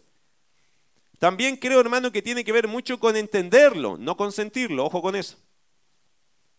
[1.18, 5.16] También creo, hermano, que tiene que ver mucho con entenderlo, no con sentirlo, ojo con
[5.16, 5.36] eso.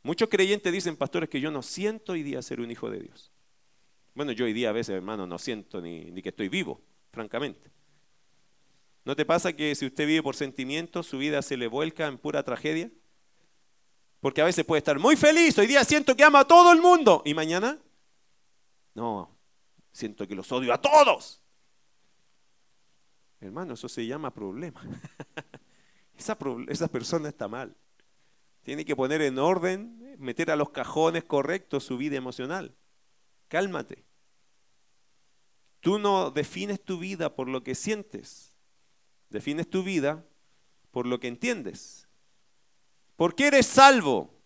[0.04, 3.32] Muchos creyentes dicen, pastores, que yo no siento hoy día ser un hijo de Dios.
[4.16, 7.70] Bueno, yo hoy día a veces, hermano, no siento ni, que estoy vivo, francamente.
[9.04, 12.18] ¿No te pasa que si usted vive por sentimientos, su vida se le vuelca en
[12.18, 12.90] pura tragedia?
[14.22, 16.82] Porque a veces puede estar muy feliz, hoy día siento que ama a todo el
[16.82, 17.78] mundo, y mañana,
[18.96, 19.30] no,
[19.92, 21.44] siento que los odio a todos.
[23.42, 24.82] Hermano, eso se llama problema.
[26.18, 26.38] esa,
[26.88, 27.76] persona está mal.
[28.64, 32.74] Tiene que poner en orden, meter a los cajones correctos su vida emocional.
[33.56, 34.04] Cálmate.
[35.80, 38.54] Tú no defines tu vida por lo que sientes,
[39.30, 40.28] defines tu vida
[40.92, 42.06] por lo que entiendes.
[43.16, 44.38] ¿Por qué eres salvo?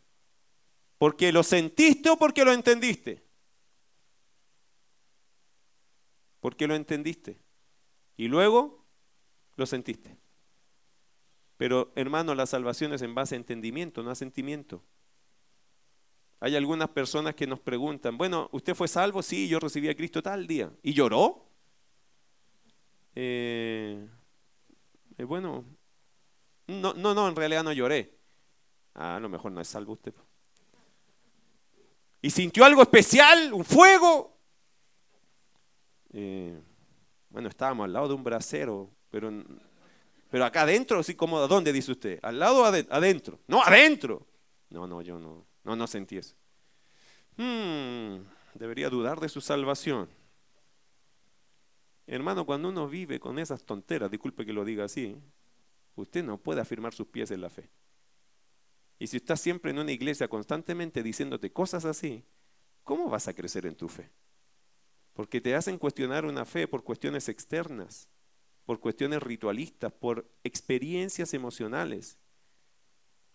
[0.99, 3.25] ¿Porque lo sentiste o porque lo entendiste?
[6.39, 7.41] Porque lo entendiste.
[8.15, 8.85] Y luego
[9.55, 10.19] lo sentiste.
[11.57, 14.83] Pero hermano, la salvación es en base a entendimiento, no a sentimiento.
[16.41, 19.21] Hay algunas personas que nos preguntan, bueno, ¿usted fue salvo?
[19.21, 20.71] Sí, yo recibí a Cristo tal día.
[20.81, 21.45] ¿Y lloró?
[23.13, 24.07] Eh,
[25.17, 25.65] eh, bueno,
[26.67, 28.17] no, no, no, en realidad no lloré.
[28.93, 30.13] Ah, a lo mejor no es salvo usted.
[32.21, 33.53] ¿Y sintió algo especial?
[33.53, 34.37] ¿Un fuego?
[36.11, 36.57] Eh,
[37.29, 39.31] bueno, estábamos al lado de un brasero, pero,
[40.29, 42.19] pero acá adentro, así como, ¿dónde dice usted?
[42.21, 43.39] ¿Al lado o adentro?
[43.47, 44.25] No, adentro.
[44.69, 45.48] No, no, yo no.
[45.69, 46.35] No, no sentí eso.
[47.37, 50.09] Hmm, debería dudar de su salvación.
[52.07, 55.15] Hermano, cuando uno vive con esas tonteras, disculpe que lo diga así,
[55.93, 57.69] usted no puede afirmar sus pies en la fe.
[58.97, 62.23] Y si estás siempre en una iglesia constantemente diciéndote cosas así,
[62.83, 64.09] ¿cómo vas a crecer en tu fe?
[65.13, 68.09] Porque te hacen cuestionar una fe por cuestiones externas,
[68.65, 72.17] por cuestiones ritualistas, por experiencias emocionales.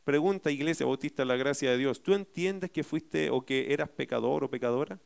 [0.05, 4.45] Pregunta, Iglesia Bautista, la gracia de Dios, ¿tú entiendes que fuiste o que eras pecador
[4.45, 5.01] o pecadora?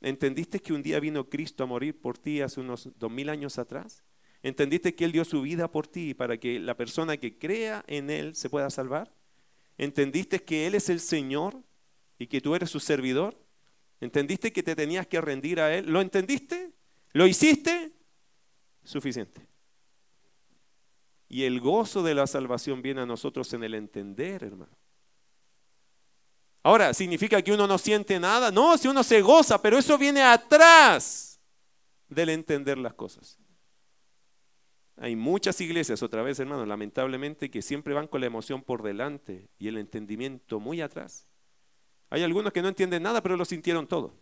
[0.00, 3.58] ¿Entendiste que un día vino Cristo a morir por ti hace unos dos mil años
[3.58, 4.02] atrás?
[4.42, 8.10] ¿Entendiste que Él dio su vida por ti para que la persona que crea en
[8.10, 9.14] Él se pueda salvar?
[9.78, 11.62] ¿Entendiste que Él es el Señor
[12.18, 13.40] y que tú eres su servidor?
[14.00, 15.86] ¿Entendiste que te tenías que rendir a Él?
[15.86, 16.72] ¿Lo entendiste?
[17.12, 17.92] ¿Lo hiciste?
[18.82, 19.51] Suficiente.
[21.32, 24.76] Y el gozo de la salvación viene a nosotros en el entender, hermano.
[26.62, 28.50] Ahora, ¿significa que uno no siente nada?
[28.50, 31.40] No, si uno se goza, pero eso viene atrás
[32.06, 33.38] del entender las cosas.
[34.98, 39.48] Hay muchas iglesias, otra vez hermano, lamentablemente, que siempre van con la emoción por delante
[39.58, 41.26] y el entendimiento muy atrás.
[42.10, 44.14] Hay algunos que no entienden nada, pero lo sintieron todo.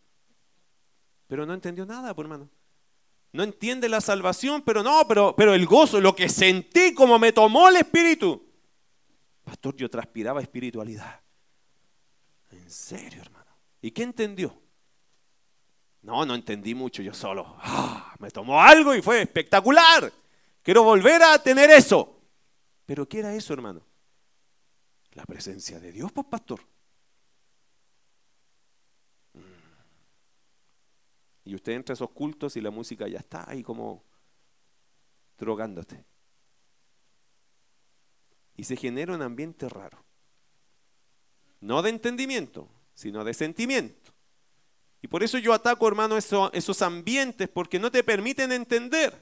[1.26, 2.48] Pero no entendió nada, pues, hermano.
[3.32, 7.32] No entiende la salvación, pero no, pero, pero el gozo, lo que sentí como me
[7.32, 8.44] tomó el espíritu.
[9.44, 11.20] Pastor, yo transpiraba espiritualidad.
[12.50, 13.50] En serio, hermano.
[13.80, 14.60] ¿Y qué entendió?
[16.02, 17.56] No, no entendí mucho yo solo.
[17.58, 20.12] Ah, me tomó algo y fue espectacular.
[20.62, 22.20] Quiero volver a tener eso.
[22.86, 23.82] Pero ¿qué era eso, hermano?
[25.12, 26.60] La presencia de Dios, pues, pastor.
[31.50, 34.04] Y usted entra a esos cultos y la música ya está ahí como
[35.36, 36.04] drogándote.
[38.54, 40.04] Y se genera un ambiente raro.
[41.58, 44.12] No de entendimiento, sino de sentimiento.
[45.02, 49.12] Y por eso yo ataco, hermano, esos ambientes porque no te permiten entender.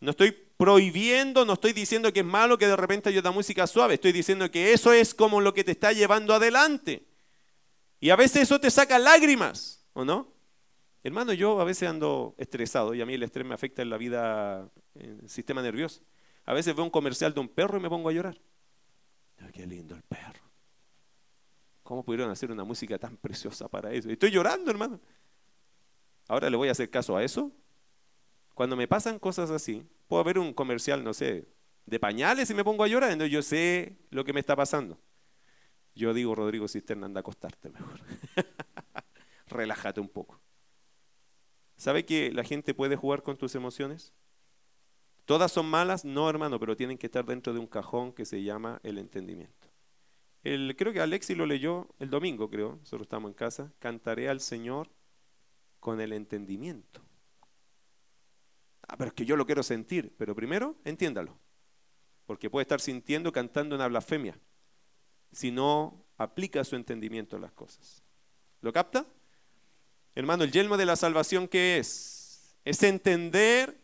[0.00, 3.68] No estoy prohibiendo, no estoy diciendo que es malo que de repente haya una música
[3.68, 3.94] suave.
[3.94, 7.06] Estoy diciendo que eso es como lo que te está llevando adelante.
[8.00, 10.31] Y a veces eso te saca lágrimas, ¿o no?
[11.04, 13.96] Hermano, yo a veces ando estresado y a mí el estrés me afecta en la
[13.96, 16.02] vida, en el sistema nervioso.
[16.44, 18.40] A veces veo un comercial de un perro y me pongo a llorar.
[19.52, 20.42] qué lindo el perro.
[21.82, 24.08] ¿Cómo pudieron hacer una música tan preciosa para eso?
[24.08, 25.00] Estoy llorando, hermano.
[26.28, 27.52] Ahora le voy a hacer caso a eso.
[28.54, 31.48] cuando me pasan cosas así, puedo ver un comercial, no sé,
[31.86, 35.00] de pañales y me pongo a llorar, entonces yo sé lo que me está pasando.
[35.94, 38.00] Yo digo, Rodrigo Cisterna, anda a acostarte mejor.
[39.46, 40.41] Relájate un poco.
[41.82, 44.12] ¿Sabe que la gente puede jugar con tus emociones?
[45.24, 46.04] ¿Todas son malas?
[46.04, 49.66] No, hermano, pero tienen que estar dentro de un cajón que se llama el entendimiento.
[50.44, 53.72] El, creo que Alexi lo leyó el domingo, creo, nosotros estamos en casa.
[53.80, 54.90] Cantaré al Señor
[55.80, 57.02] con el entendimiento.
[58.86, 61.36] Ah, pero es que yo lo quiero sentir, pero primero entiéndalo,
[62.26, 64.38] porque puede estar sintiendo cantando una blasfemia
[65.32, 68.04] si no aplica su entendimiento a las cosas.
[68.60, 69.04] ¿Lo capta?
[70.14, 72.56] Hermano, el yelmo de la salvación, ¿qué es?
[72.64, 73.78] Es entender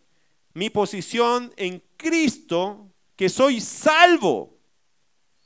[0.54, 4.58] mi posición en Cristo, que soy salvo.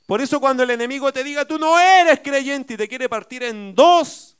[0.05, 3.43] Por eso cuando el enemigo te diga, tú no eres creyente y te quiere partir
[3.43, 4.33] en dos,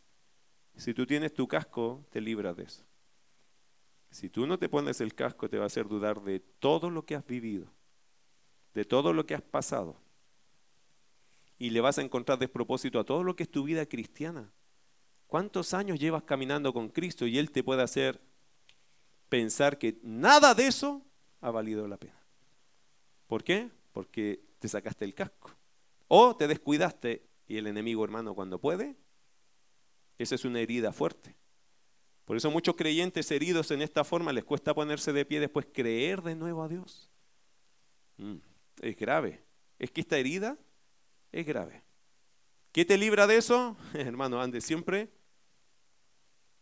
[0.75, 2.83] si tú tienes tu casco, te libras de eso.
[4.09, 7.05] Si tú no te pones el casco, te va a hacer dudar de todo lo
[7.05, 7.67] que has vivido,
[8.73, 9.95] de todo lo que has pasado.
[11.57, 14.51] Y le vas a encontrar despropósito a todo lo que es tu vida cristiana.
[15.34, 18.21] ¿Cuántos años llevas caminando con Cristo y Él te puede hacer
[19.29, 21.01] pensar que nada de eso
[21.41, 22.23] ha valido la pena?
[23.25, 23.71] ¿Por qué?
[23.93, 25.49] Porque te sacaste el casco.
[26.07, 28.95] O te descuidaste y el enemigo hermano cuando puede,
[30.19, 31.36] esa es una herida fuerte.
[32.25, 36.21] Por eso muchos creyentes heridos en esta forma les cuesta ponerse de pie después creer
[36.21, 37.09] de nuevo a Dios.
[38.17, 38.36] Mm,
[38.84, 39.43] es grave.
[39.79, 40.59] Es que esta herida
[41.31, 41.81] es grave.
[42.71, 43.75] ¿Qué te libra de eso?
[43.95, 45.22] Hermano, ande siempre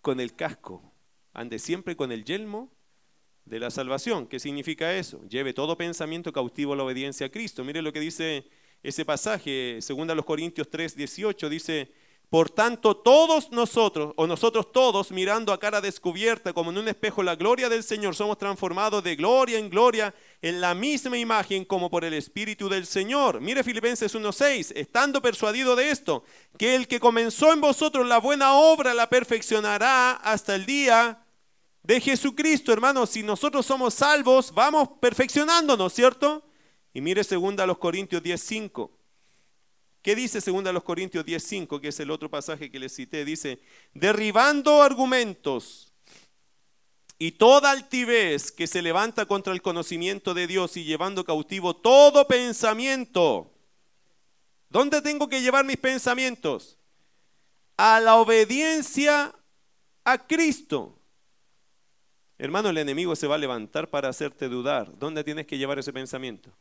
[0.02, 0.94] con el casco,
[1.34, 2.72] ande siempre con el yelmo
[3.46, 4.28] de la salvación.
[4.28, 5.22] ¿Qué significa eso?
[5.28, 7.64] Lleve todo pensamiento cautivo a la obediencia a Cristo.
[7.64, 8.48] Mire lo que dice
[8.84, 11.92] ese pasaje, segundo a los Corintios 3, 18, dice,
[12.32, 17.24] por tanto, todos nosotros, o nosotros todos, mirando a cara descubierta como en un espejo
[17.24, 21.90] la gloria del Señor, somos transformados de gloria en gloria en la misma imagen como
[21.90, 23.42] por el Espíritu del Señor.
[23.42, 26.24] Mire Filipenses 1.6, estando persuadido de esto,
[26.58, 31.26] que el que comenzó en vosotros la buena obra la perfeccionará hasta el día
[31.84, 32.72] de Jesucristo.
[32.72, 36.46] Hermanos, si nosotros somos salvos, vamos perfeccionándonos, ¿cierto?
[36.94, 39.01] Y mire segunda a los Corintios 10.5.
[40.02, 43.24] ¿Qué dice 2 Corintios 10:5, que es el otro pasaje que les cité?
[43.24, 43.60] Dice,
[43.94, 45.94] derribando argumentos
[47.20, 52.28] y toda altivez que se levanta contra el conocimiento de Dios y llevando cautivo todo
[52.28, 53.54] pensamiento.
[54.70, 56.80] ¿Dónde tengo que llevar mis pensamientos?
[57.78, 59.36] A la obediencia
[60.04, 60.98] a Cristo.
[62.40, 64.98] Hermano, el enemigo se va a levantar para hacerte dudar.
[64.98, 66.52] ¿Dónde tienes que llevar ese pensamiento?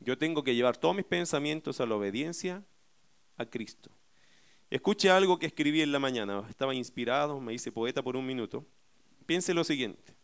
[0.00, 2.64] Yo tengo que llevar todos mis pensamientos a la obediencia
[3.36, 3.90] a Cristo.
[4.70, 6.44] Escuche algo que escribí en la mañana.
[6.48, 8.64] Estaba inspirado, me hice poeta por un minuto.
[9.24, 10.14] Piense lo siguiente.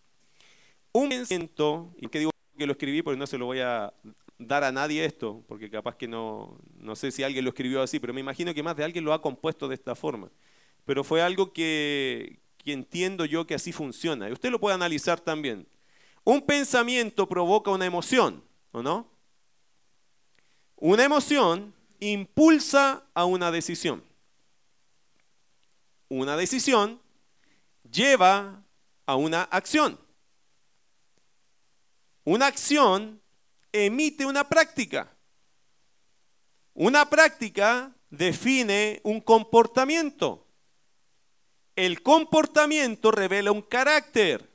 [0.93, 3.93] Un pensamiento, y que digo que lo escribí porque no se lo voy a
[4.39, 8.01] dar a nadie esto, porque capaz que no, no sé si alguien lo escribió así,
[8.01, 10.31] pero me imagino que más de alguien lo ha compuesto de esta forma.
[10.85, 14.29] Pero fue algo que, que entiendo yo que así funciona.
[14.29, 15.67] Y usted lo puede analizar también.
[16.25, 18.43] Un pensamiento provoca una emoción,
[18.73, 19.12] ¿o no?
[20.85, 24.03] Una emoción impulsa a una decisión.
[26.09, 27.01] Una decisión
[27.89, 28.65] lleva
[29.07, 29.97] a una acción.
[32.25, 33.23] Una acción
[33.71, 35.17] emite una práctica.
[36.75, 40.49] Una práctica define un comportamiento.
[41.77, 44.51] El comportamiento revela un carácter.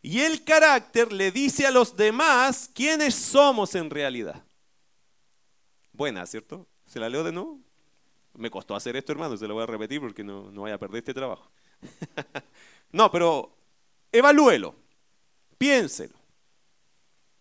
[0.00, 4.43] Y el carácter le dice a los demás quiénes somos en realidad
[5.94, 6.66] buena, ¿cierto?
[6.86, 7.58] ¿Se la leo de nuevo?
[8.34, 10.78] Me costó hacer esto, hermano, se lo voy a repetir porque no, no vaya a
[10.78, 11.50] perder este trabajo.
[12.92, 13.56] no, pero
[14.12, 14.74] evalúelo,
[15.56, 16.14] piénselo.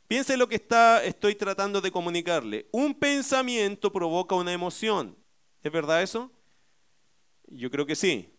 [0.08, 2.68] Piense lo que está, estoy tratando de comunicarle.
[2.72, 5.18] Un pensamiento provoca una emoción.
[5.64, 6.30] ¿Es verdad eso?
[7.48, 8.30] Yo creo que sí.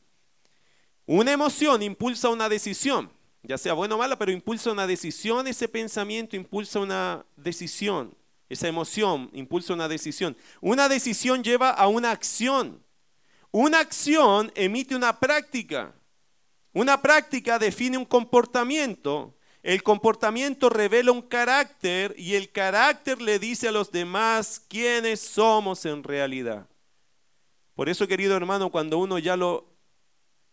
[1.07, 3.11] Una emoción impulsa una decisión,
[3.43, 8.17] ya sea buena o mala, pero impulsa una decisión, ese pensamiento impulsa una decisión.
[8.49, 10.37] Esa emoción impulsa una decisión.
[10.61, 12.83] Una decisión lleva a una acción.
[13.51, 15.95] Una acción emite una práctica.
[16.73, 19.37] Una práctica define un comportamiento.
[19.63, 25.87] El comportamiento revela un carácter y el carácter le dice a los demás quiénes somos
[25.87, 26.69] en realidad.
[27.75, 29.75] Por eso, querido hermano, cuando uno ya lo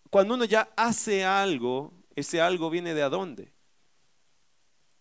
[0.10, 3.54] cuando uno ya hace algo, ese algo viene de dónde?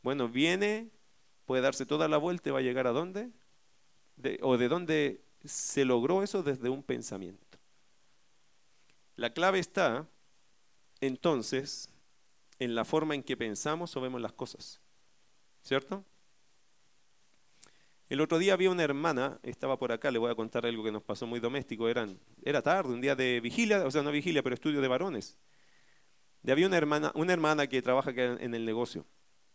[0.03, 0.91] Bueno, viene
[1.51, 3.29] puede darse toda la vuelta y va a llegar a dónde?
[4.41, 7.59] o de dónde se logró eso desde un pensamiento.
[9.17, 10.09] La clave está
[11.01, 11.89] entonces
[12.61, 14.81] en la forma en que pensamos o vemos las cosas.
[15.65, 16.05] ¿Cierto?
[18.09, 20.93] El otro día había una hermana, estaba por acá, le voy a contar algo que
[20.93, 24.55] nos pasó muy doméstico, era tarde, un día de vigilia, o sea, no vigilia, pero
[24.55, 25.37] estudio de varones.
[26.47, 29.05] Había una hermana, una hermana que trabaja en el negocio.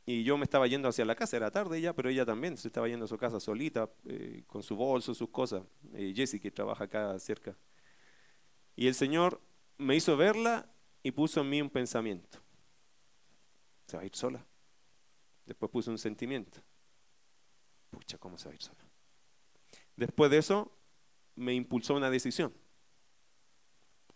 [0.05, 2.67] Y yo me estaba yendo hacia la casa, era tarde ya, pero ella también se
[2.67, 5.63] estaba yendo a su casa solita, eh, con su bolso, sus cosas.
[5.93, 7.57] Eh, Jessie, que trabaja acá cerca.
[8.75, 9.41] Y el Señor
[9.77, 10.69] me hizo verla
[11.01, 12.39] y puso en mí un pensamiento.
[13.87, 14.45] Se va a ir sola.
[15.45, 16.61] Después puso un sentimiento
[17.95, 18.83] pucha, ¿cómo se va a ir sola?
[19.95, 20.71] Después de eso,
[21.35, 22.53] me impulsó una decisión.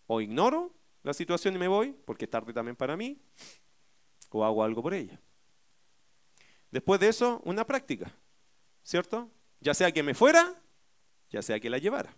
[0.06, 3.18] O ignoro la situación y me voy, porque es tarde también para mí,
[4.30, 5.20] o hago algo por ella.
[6.70, 8.12] Después de eso, una práctica,
[8.82, 9.30] ¿cierto?
[9.60, 10.54] Ya sea que me fuera,
[11.30, 12.16] ya sea que la llevara.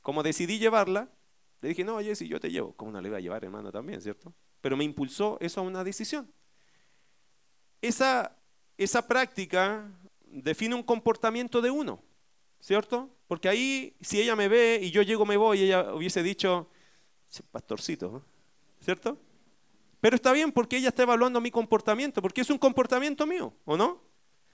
[0.00, 1.10] Como decidí llevarla,
[1.60, 2.74] le dije, no, si yo te llevo.
[2.74, 4.34] ¿Cómo no le iba a llevar, hermana, también, cierto?
[4.60, 6.32] Pero me impulsó eso a una decisión.
[7.80, 8.36] Esa,
[8.76, 12.02] esa práctica define un comportamiento de uno,
[12.60, 13.10] ¿cierto?
[13.26, 16.68] Porque ahí, si ella me ve y yo llego, me voy, ella hubiese dicho,
[17.50, 18.24] pastorcito,
[18.80, 19.18] ¿cierto?
[20.02, 23.76] Pero está bien porque ella está evaluando mi comportamiento, porque es un comportamiento mío, ¿o
[23.76, 24.02] no?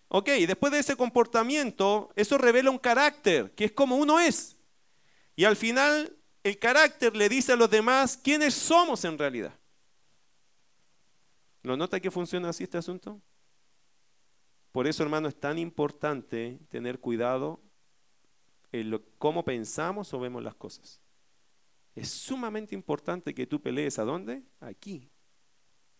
[0.09, 4.59] Ok, después de ese comportamiento, eso revela un carácter, que es como uno es.
[5.37, 9.59] Y al final, el carácter le dice a los demás quiénes somos en realidad.
[11.63, 13.19] ¿Lo nota que funciona así este asunto?
[14.71, 17.59] Por eso, hermano, es tan importante tener cuidado
[18.71, 21.01] en cómo pensamos o vemos las cosas.
[21.95, 24.43] Es sumamente importante que tú pelees a dónde?
[24.61, 25.11] Aquí.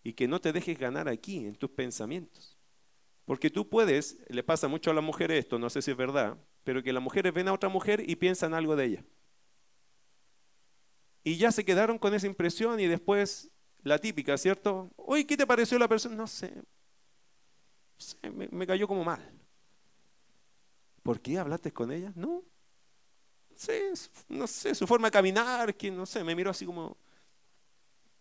[0.03, 2.57] Y que no te dejes ganar aquí, en tus pensamientos.
[3.25, 6.37] Porque tú puedes, le pasa mucho a las mujeres esto, no sé si es verdad,
[6.63, 9.05] pero que las mujeres ven a otra mujer y piensan algo de ella.
[11.23, 13.51] Y ya se quedaron con esa impresión y después
[13.83, 14.89] la típica, ¿cierto?
[14.95, 16.15] Oye, ¿qué te pareció la persona?
[16.15, 16.51] No sé,
[18.31, 19.21] me, cayó como mal.
[21.03, 22.11] ¿Por qué hablaste con ella?
[22.15, 22.43] No.
[23.55, 23.93] sé,
[24.27, 26.97] no sé, su forma de caminar, que no sé, me miró así como...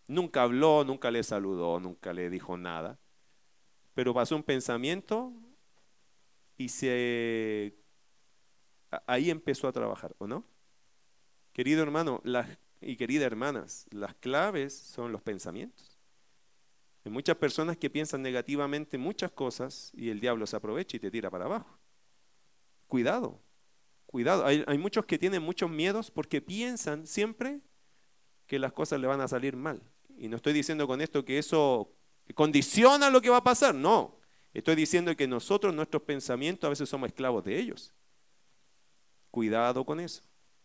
[0.09, 2.99] Nunca habló, nunca le saludó, nunca le dijo nada.
[3.95, 5.33] Pero pasó un pensamiento
[6.57, 7.77] y se...
[9.07, 10.47] Ahí empezó a trabajar, ¿o no?
[11.53, 12.49] Querido hermano las,
[12.81, 15.99] y querida hermanas, las claves son los pensamientos.
[17.05, 21.11] Hay muchas personas que piensan negativamente muchas cosas y el diablo se aprovecha y te
[21.11, 21.79] tira para abajo.
[22.87, 23.43] Cuidado,
[24.07, 24.47] cuidado.
[24.47, 27.61] Hay, hay muchos que tienen muchos miedos porque piensan siempre
[28.47, 29.83] que las cosas le van a salir mal.
[30.19, 31.93] Y no estoy diciendo con esto que eso
[32.35, 34.19] condiciona lo que va a pasar, no.
[34.53, 37.95] Estoy diciendo que nosotros, nuestros pensamientos, a veces somos esclavos de ellos.
[39.31, 40.23] Cuidado con eso.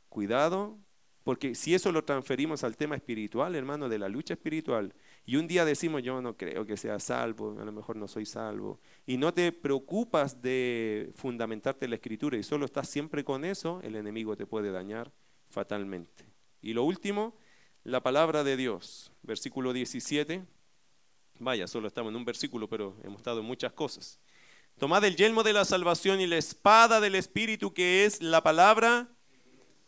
[0.10, 0.78] Cuidado,
[1.24, 4.94] porque si eso lo transferimos al tema espiritual, hermano, de la lucha espiritual,
[5.26, 8.26] y un día decimos, yo no creo que sea salvo, a lo mejor no soy
[8.26, 8.80] salvo.
[9.06, 13.80] Y no te preocupas de fundamentarte en la escritura y solo estás siempre con eso,
[13.84, 15.12] el enemigo te puede dañar
[15.50, 16.26] fatalmente.
[16.62, 17.36] Y lo último,
[17.84, 20.44] la palabra de Dios, versículo 17.
[21.40, 24.20] Vaya, solo estamos en un versículo, pero hemos estado en muchas cosas.
[24.78, 29.08] Tomad el yelmo de la salvación y la espada del Espíritu, que es la palabra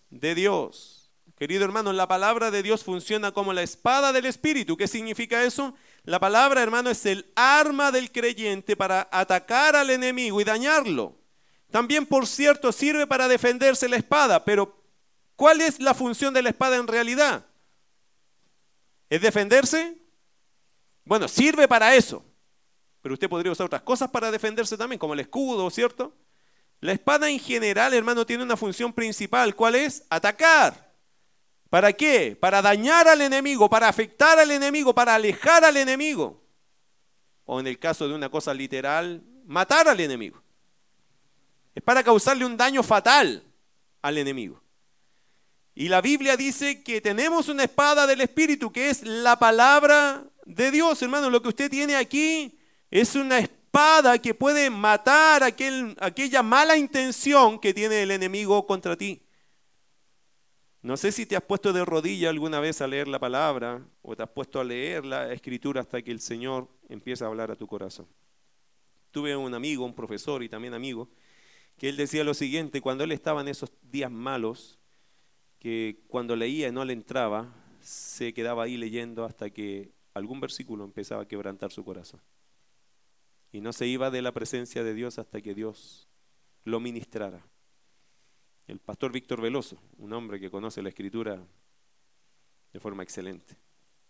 [0.10, 0.96] de Dios
[1.38, 4.78] Querido hermano, la palabra de Dios funciona como la espada del Espíritu.
[4.78, 5.76] ¿Qué significa eso?
[6.04, 11.18] La palabra, hermano, es el arma del creyente para atacar al enemigo y dañarlo.
[11.72, 14.82] También, por cierto, sirve para defenderse la espada, pero
[15.36, 17.45] ¿cuál es la función de la espada en realidad?
[19.16, 19.98] ¿Es defenderse?
[21.06, 22.22] Bueno, sirve para eso,
[23.02, 26.14] pero usted podría usar otras cosas para defenderse también, como el escudo, ¿cierto?
[26.82, 29.56] La espada en general, hermano, tiene una función principal.
[29.56, 30.04] ¿Cuál es?
[30.10, 30.94] Atacar.
[31.70, 32.36] ¿Para qué?
[32.38, 36.44] Para dañar al enemigo, para afectar al enemigo, para alejar al enemigo.
[37.46, 40.44] O en el caso de una cosa literal, matar al enemigo.
[41.74, 43.46] Es para causarle un daño fatal
[44.02, 44.62] al enemigo.
[45.78, 50.72] Y la Biblia dice que tenemos una espada del Espíritu, que es la palabra de
[50.72, 51.02] Dios.
[51.02, 52.58] Hermano, lo que usted tiene aquí
[52.90, 58.96] es una espada que puede matar aquel, aquella mala intención que tiene el enemigo contra
[58.96, 59.22] ti.
[60.82, 64.16] No sé si te has puesto de rodilla alguna vez a leer la palabra o
[64.16, 67.56] te has puesto a leer la escritura hasta que el Señor empiece a hablar a
[67.58, 68.08] tu corazón.
[69.12, 71.10] Tuve un amigo, un profesor y también amigo,
[71.78, 74.80] que él decía lo siguiente, cuando él estaba en esos días malos,
[75.66, 80.84] que cuando leía y no le entraba, se quedaba ahí leyendo hasta que algún versículo
[80.84, 82.22] empezaba a quebrantar su corazón.
[83.52, 86.08] Y no se iba de la presencia de Dios hasta que Dios
[86.66, 87.44] lo ministrara
[88.68, 91.44] el pastor Víctor Veloso, un hombre que conoce la escritura
[92.72, 93.58] de forma excelente,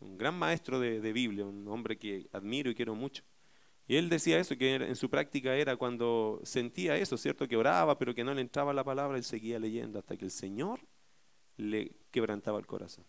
[0.01, 3.23] un gran maestro de, Biblia, un hombre que admiro y quiero mucho.
[3.87, 7.47] Y él decía eso, que en su práctica era cuando sentía eso, ¿cierto?
[7.47, 10.31] Que oraba, pero que no le entraba la palabra, él seguía leyendo hasta que el
[10.31, 10.81] Señor
[11.57, 13.05] le quebrantaba el corazón.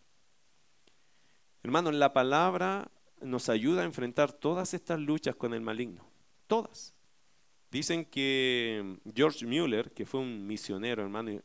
[1.63, 2.91] Hermanos, la palabra
[3.21, 6.05] nos ayuda a enfrentar todas estas luchas con el maligno.
[6.47, 6.95] Todas.
[7.71, 11.41] Dicen que George Mueller, que fue un misionero, hermano,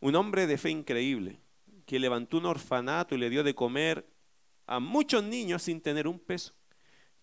[0.00, 1.40] un hombre de fe increíble,
[1.86, 4.06] que levantó un orfanato y le dio de comer
[4.66, 6.54] a muchos niños sin tener un peso.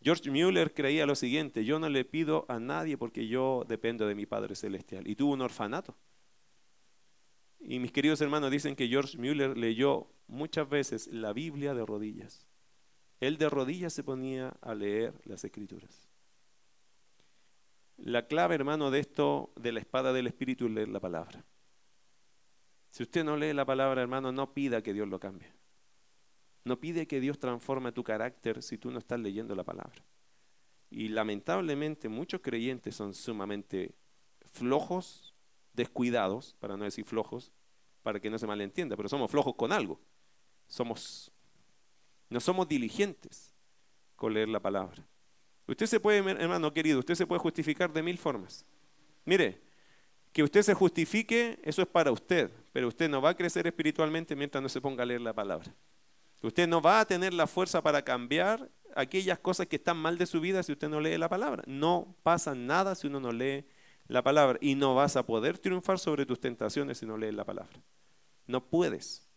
[0.01, 4.15] George Mueller creía lo siguiente, yo no le pido a nadie porque yo dependo de
[4.15, 5.07] mi Padre Celestial.
[5.07, 5.97] Y tuvo un orfanato.
[7.59, 12.47] Y mis queridos hermanos dicen que George Mueller leyó muchas veces la Biblia de rodillas.
[13.19, 16.09] Él de rodillas se ponía a leer las escrituras.
[17.97, 21.45] La clave, hermano, de esto, de la espada del Espíritu, es leer la palabra.
[22.91, 25.51] Si usted no lee la palabra, hermano, no pida que Dios lo cambie.
[26.63, 30.01] No pide que Dios transforme tu carácter si tú no estás leyendo la palabra.
[30.89, 33.95] Y lamentablemente muchos creyentes son sumamente
[34.53, 35.28] flojos,
[35.79, 37.51] descuidados, para no decir flojos,
[38.03, 39.99] para que no se malentienda, pero somos flojos con algo.
[40.67, 41.31] Somos,
[42.29, 43.55] no somos diligentes
[44.15, 45.03] con leer la palabra.
[45.67, 48.65] Usted se puede, hermano querido, usted se puede justificar de mil formas.
[49.25, 49.61] Mire,
[50.33, 54.35] que usted se justifique, eso es para usted, pero usted no va a crecer espiritualmente
[54.35, 55.73] mientras no se ponga a leer la palabra.
[56.41, 60.25] Usted no va a tener la fuerza para cambiar aquellas cosas que están mal de
[60.25, 61.63] su vida si usted no lee la palabra.
[61.67, 63.65] No pasa nada si uno no lee
[64.09, 67.45] la palabra y no vas a poder triunfar sobre tus tentaciones si no lees la
[67.45, 67.81] palabra.
[68.47, 69.29] No puedes.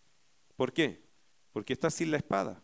[0.57, 1.05] ¿Por qué?
[1.53, 2.62] Porque estás sin la espada.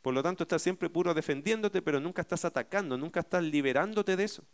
[0.00, 4.24] Por lo tanto, estás siempre puro defendiéndote, pero nunca estás atacando, nunca estás liberándote de
[4.24, 4.44] eso.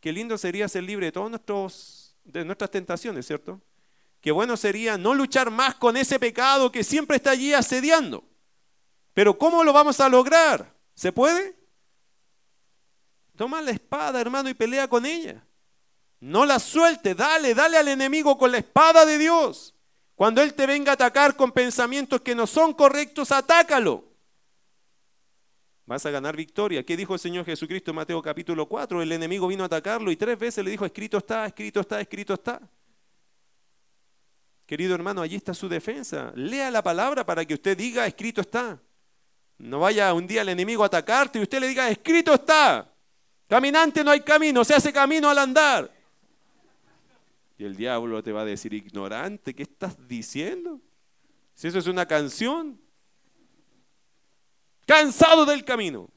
[0.00, 3.60] Qué lindo sería ser libre de todas de nuestras tentaciones, ¿cierto?
[4.20, 8.24] Qué bueno sería no luchar más con ese pecado que siempre está allí asediando.
[9.14, 10.76] Pero ¿cómo lo vamos a lograr?
[10.94, 11.56] ¿Se puede?
[13.34, 15.44] Toma la espada, hermano, y pelea con ella.
[16.20, 19.74] No la suelte, dale, dale al enemigo con la espada de Dios.
[20.14, 24.04] Cuando Él te venga a atacar con pensamientos que no son correctos, atácalo.
[25.86, 26.84] Vas a ganar victoria.
[26.84, 29.00] ¿Qué dijo el Señor Jesucristo en Mateo capítulo 4?
[29.00, 32.34] El enemigo vino a atacarlo y tres veces le dijo, escrito está, escrito está, escrito
[32.34, 32.60] está.
[34.66, 36.32] Querido hermano, allí está su defensa.
[36.34, 38.78] Lea la palabra para que usted diga, escrito está.
[39.56, 42.92] No vaya un día el enemigo a atacarte y usted le diga, escrito está.
[43.48, 45.97] Caminante no hay camino, se hace camino al andar.
[47.58, 50.80] Y el diablo te va a decir, ignorante, ¿qué estás diciendo?
[51.54, 52.80] Si eso es una canción.
[54.86, 56.08] Cansado del camino.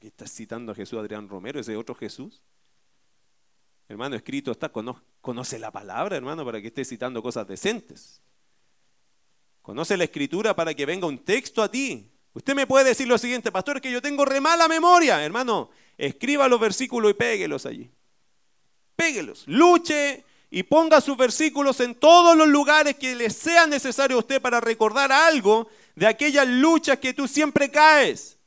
[0.00, 2.42] ¿Qué estás citando a Jesús Adrián Romero, ese otro Jesús?
[3.88, 4.72] Hermano, escrito está,
[5.20, 8.20] conoce la palabra, hermano, para que esté citando cosas decentes.
[9.62, 12.10] Conoce la escritura para que venga un texto a ti.
[12.34, 15.24] Usted me puede decir lo siguiente, pastor, que yo tengo re mala memoria.
[15.24, 17.90] Hermano, escriba los versículos y péguelos allí.
[18.96, 19.44] Péguelos.
[19.46, 24.40] Luche y ponga sus versículos en todos los lugares que le sea necesario a usted
[24.40, 28.38] para recordar algo de aquellas luchas que tú siempre caes.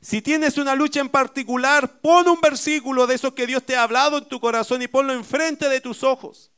[0.00, 3.82] Si tienes una lucha en particular, pon un versículo de esos que Dios te ha
[3.82, 6.50] hablado en tu corazón y ponlo enfrente de tus ojos,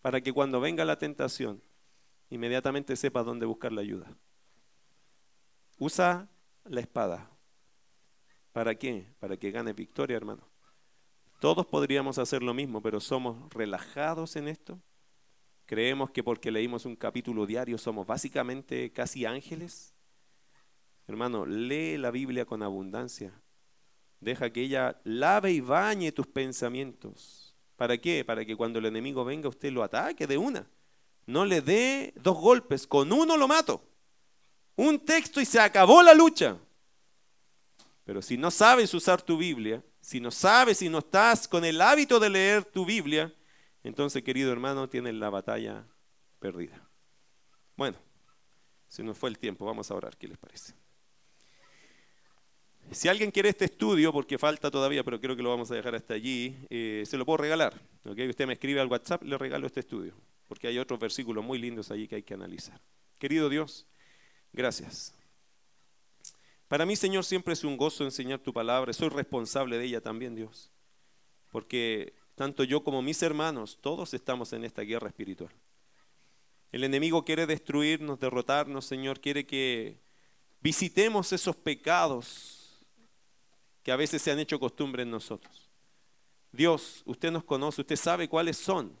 [0.00, 1.62] para que cuando venga la tentación,
[2.30, 4.10] inmediatamente sepas dónde buscar la ayuda.
[5.78, 6.28] Usa
[6.64, 7.30] la espada.
[8.52, 9.12] ¿Para qué?
[9.20, 10.48] Para que gane victoria, hermano.
[11.38, 14.80] Todos podríamos hacer lo mismo, pero somos relajados en esto.
[15.66, 19.94] Creemos que porque leímos un capítulo diario somos básicamente casi ángeles
[21.08, 23.32] Hermano, lee la Biblia con abundancia.
[24.20, 27.56] Deja que ella lave y bañe tus pensamientos.
[27.76, 28.26] ¿Para qué?
[28.26, 30.68] Para que cuando el enemigo venga usted lo ataque de una.
[31.24, 33.82] No le dé dos golpes, con uno lo mato.
[34.76, 36.58] Un texto y se acabó la lucha.
[38.04, 41.82] Pero si no sabes usar tu Biblia, si no sabes, si no estás con el
[41.82, 43.30] hábito de leer tu Biblia,
[43.84, 45.84] entonces, querido hermano, tienes la batalla
[46.38, 46.82] perdida.
[47.76, 47.98] Bueno,
[48.88, 50.72] se nos fue el tiempo, vamos a orar, ¿qué les parece?
[52.90, 55.94] Si alguien quiere este estudio, porque falta todavía, pero creo que lo vamos a dejar
[55.94, 57.78] hasta allí, eh, se lo puedo regalar.
[58.06, 58.30] ¿okay?
[58.30, 60.14] Usted me escribe al WhatsApp, le regalo este estudio,
[60.46, 62.80] porque hay otros versículos muy lindos allí que hay que analizar.
[63.18, 63.86] Querido Dios,
[64.54, 65.17] gracias.
[66.68, 68.92] Para mí, Señor, siempre es un gozo enseñar tu palabra.
[68.92, 70.70] Soy responsable de ella también, Dios.
[71.50, 75.52] Porque tanto yo como mis hermanos, todos estamos en esta guerra espiritual.
[76.70, 79.20] El enemigo quiere destruirnos, derrotarnos, Señor.
[79.20, 79.98] Quiere que
[80.60, 82.86] visitemos esos pecados
[83.82, 85.70] que a veces se han hecho costumbre en nosotros.
[86.52, 88.98] Dios, usted nos conoce, usted sabe cuáles son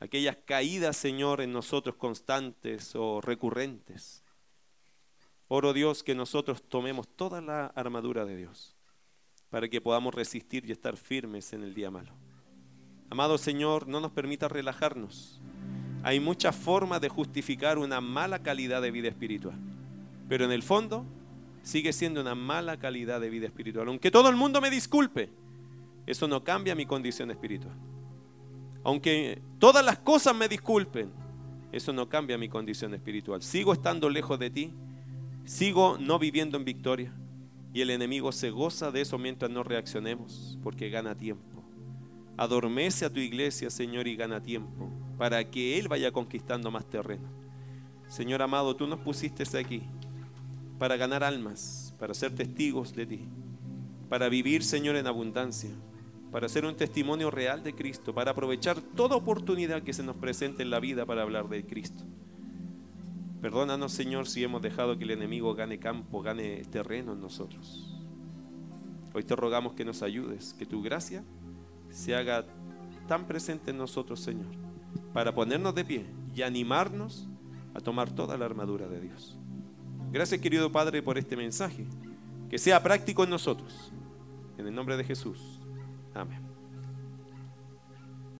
[0.00, 4.22] aquellas caídas, Señor, en nosotros constantes o recurrentes.
[5.48, 8.74] Oro Dios que nosotros tomemos toda la armadura de Dios
[9.50, 12.12] para que podamos resistir y estar firmes en el día malo.
[13.10, 15.40] Amado Señor, no nos permita relajarnos.
[16.02, 19.56] Hay muchas formas de justificar una mala calidad de vida espiritual,
[20.28, 21.04] pero en el fondo
[21.62, 23.88] sigue siendo una mala calidad de vida espiritual.
[23.88, 25.30] Aunque todo el mundo me disculpe,
[26.06, 27.74] eso no cambia mi condición espiritual.
[28.82, 31.12] Aunque todas las cosas me disculpen,
[31.72, 33.42] eso no cambia mi condición espiritual.
[33.42, 34.72] Sigo estando lejos de ti,
[35.46, 37.12] sigo no viviendo en victoria
[37.72, 41.62] y el enemigo se goza de eso mientras no reaccionemos, porque gana tiempo.
[42.36, 47.28] Adormece a tu iglesia, Señor, y gana tiempo para que Él vaya conquistando más terreno.
[48.08, 49.82] Señor amado, tú nos pusiste aquí
[50.78, 53.20] para ganar almas, para ser testigos de ti,
[54.08, 55.70] para vivir, Señor, en abundancia,
[56.30, 60.62] para ser un testimonio real de Cristo, para aprovechar toda oportunidad que se nos presente
[60.62, 62.04] en la vida para hablar de Cristo.
[63.46, 67.94] Perdónanos, Señor, si hemos dejado que el enemigo gane campo, gane terreno en nosotros.
[69.14, 71.22] Hoy te rogamos que nos ayudes, que tu gracia
[71.88, 72.44] se haga
[73.06, 74.52] tan presente en nosotros, Señor,
[75.12, 77.28] para ponernos de pie y animarnos
[77.72, 79.38] a tomar toda la armadura de Dios.
[80.10, 81.86] Gracias, querido Padre, por este mensaje.
[82.50, 83.92] Que sea práctico en nosotros.
[84.58, 85.60] En el nombre de Jesús.
[86.14, 86.45] Amén.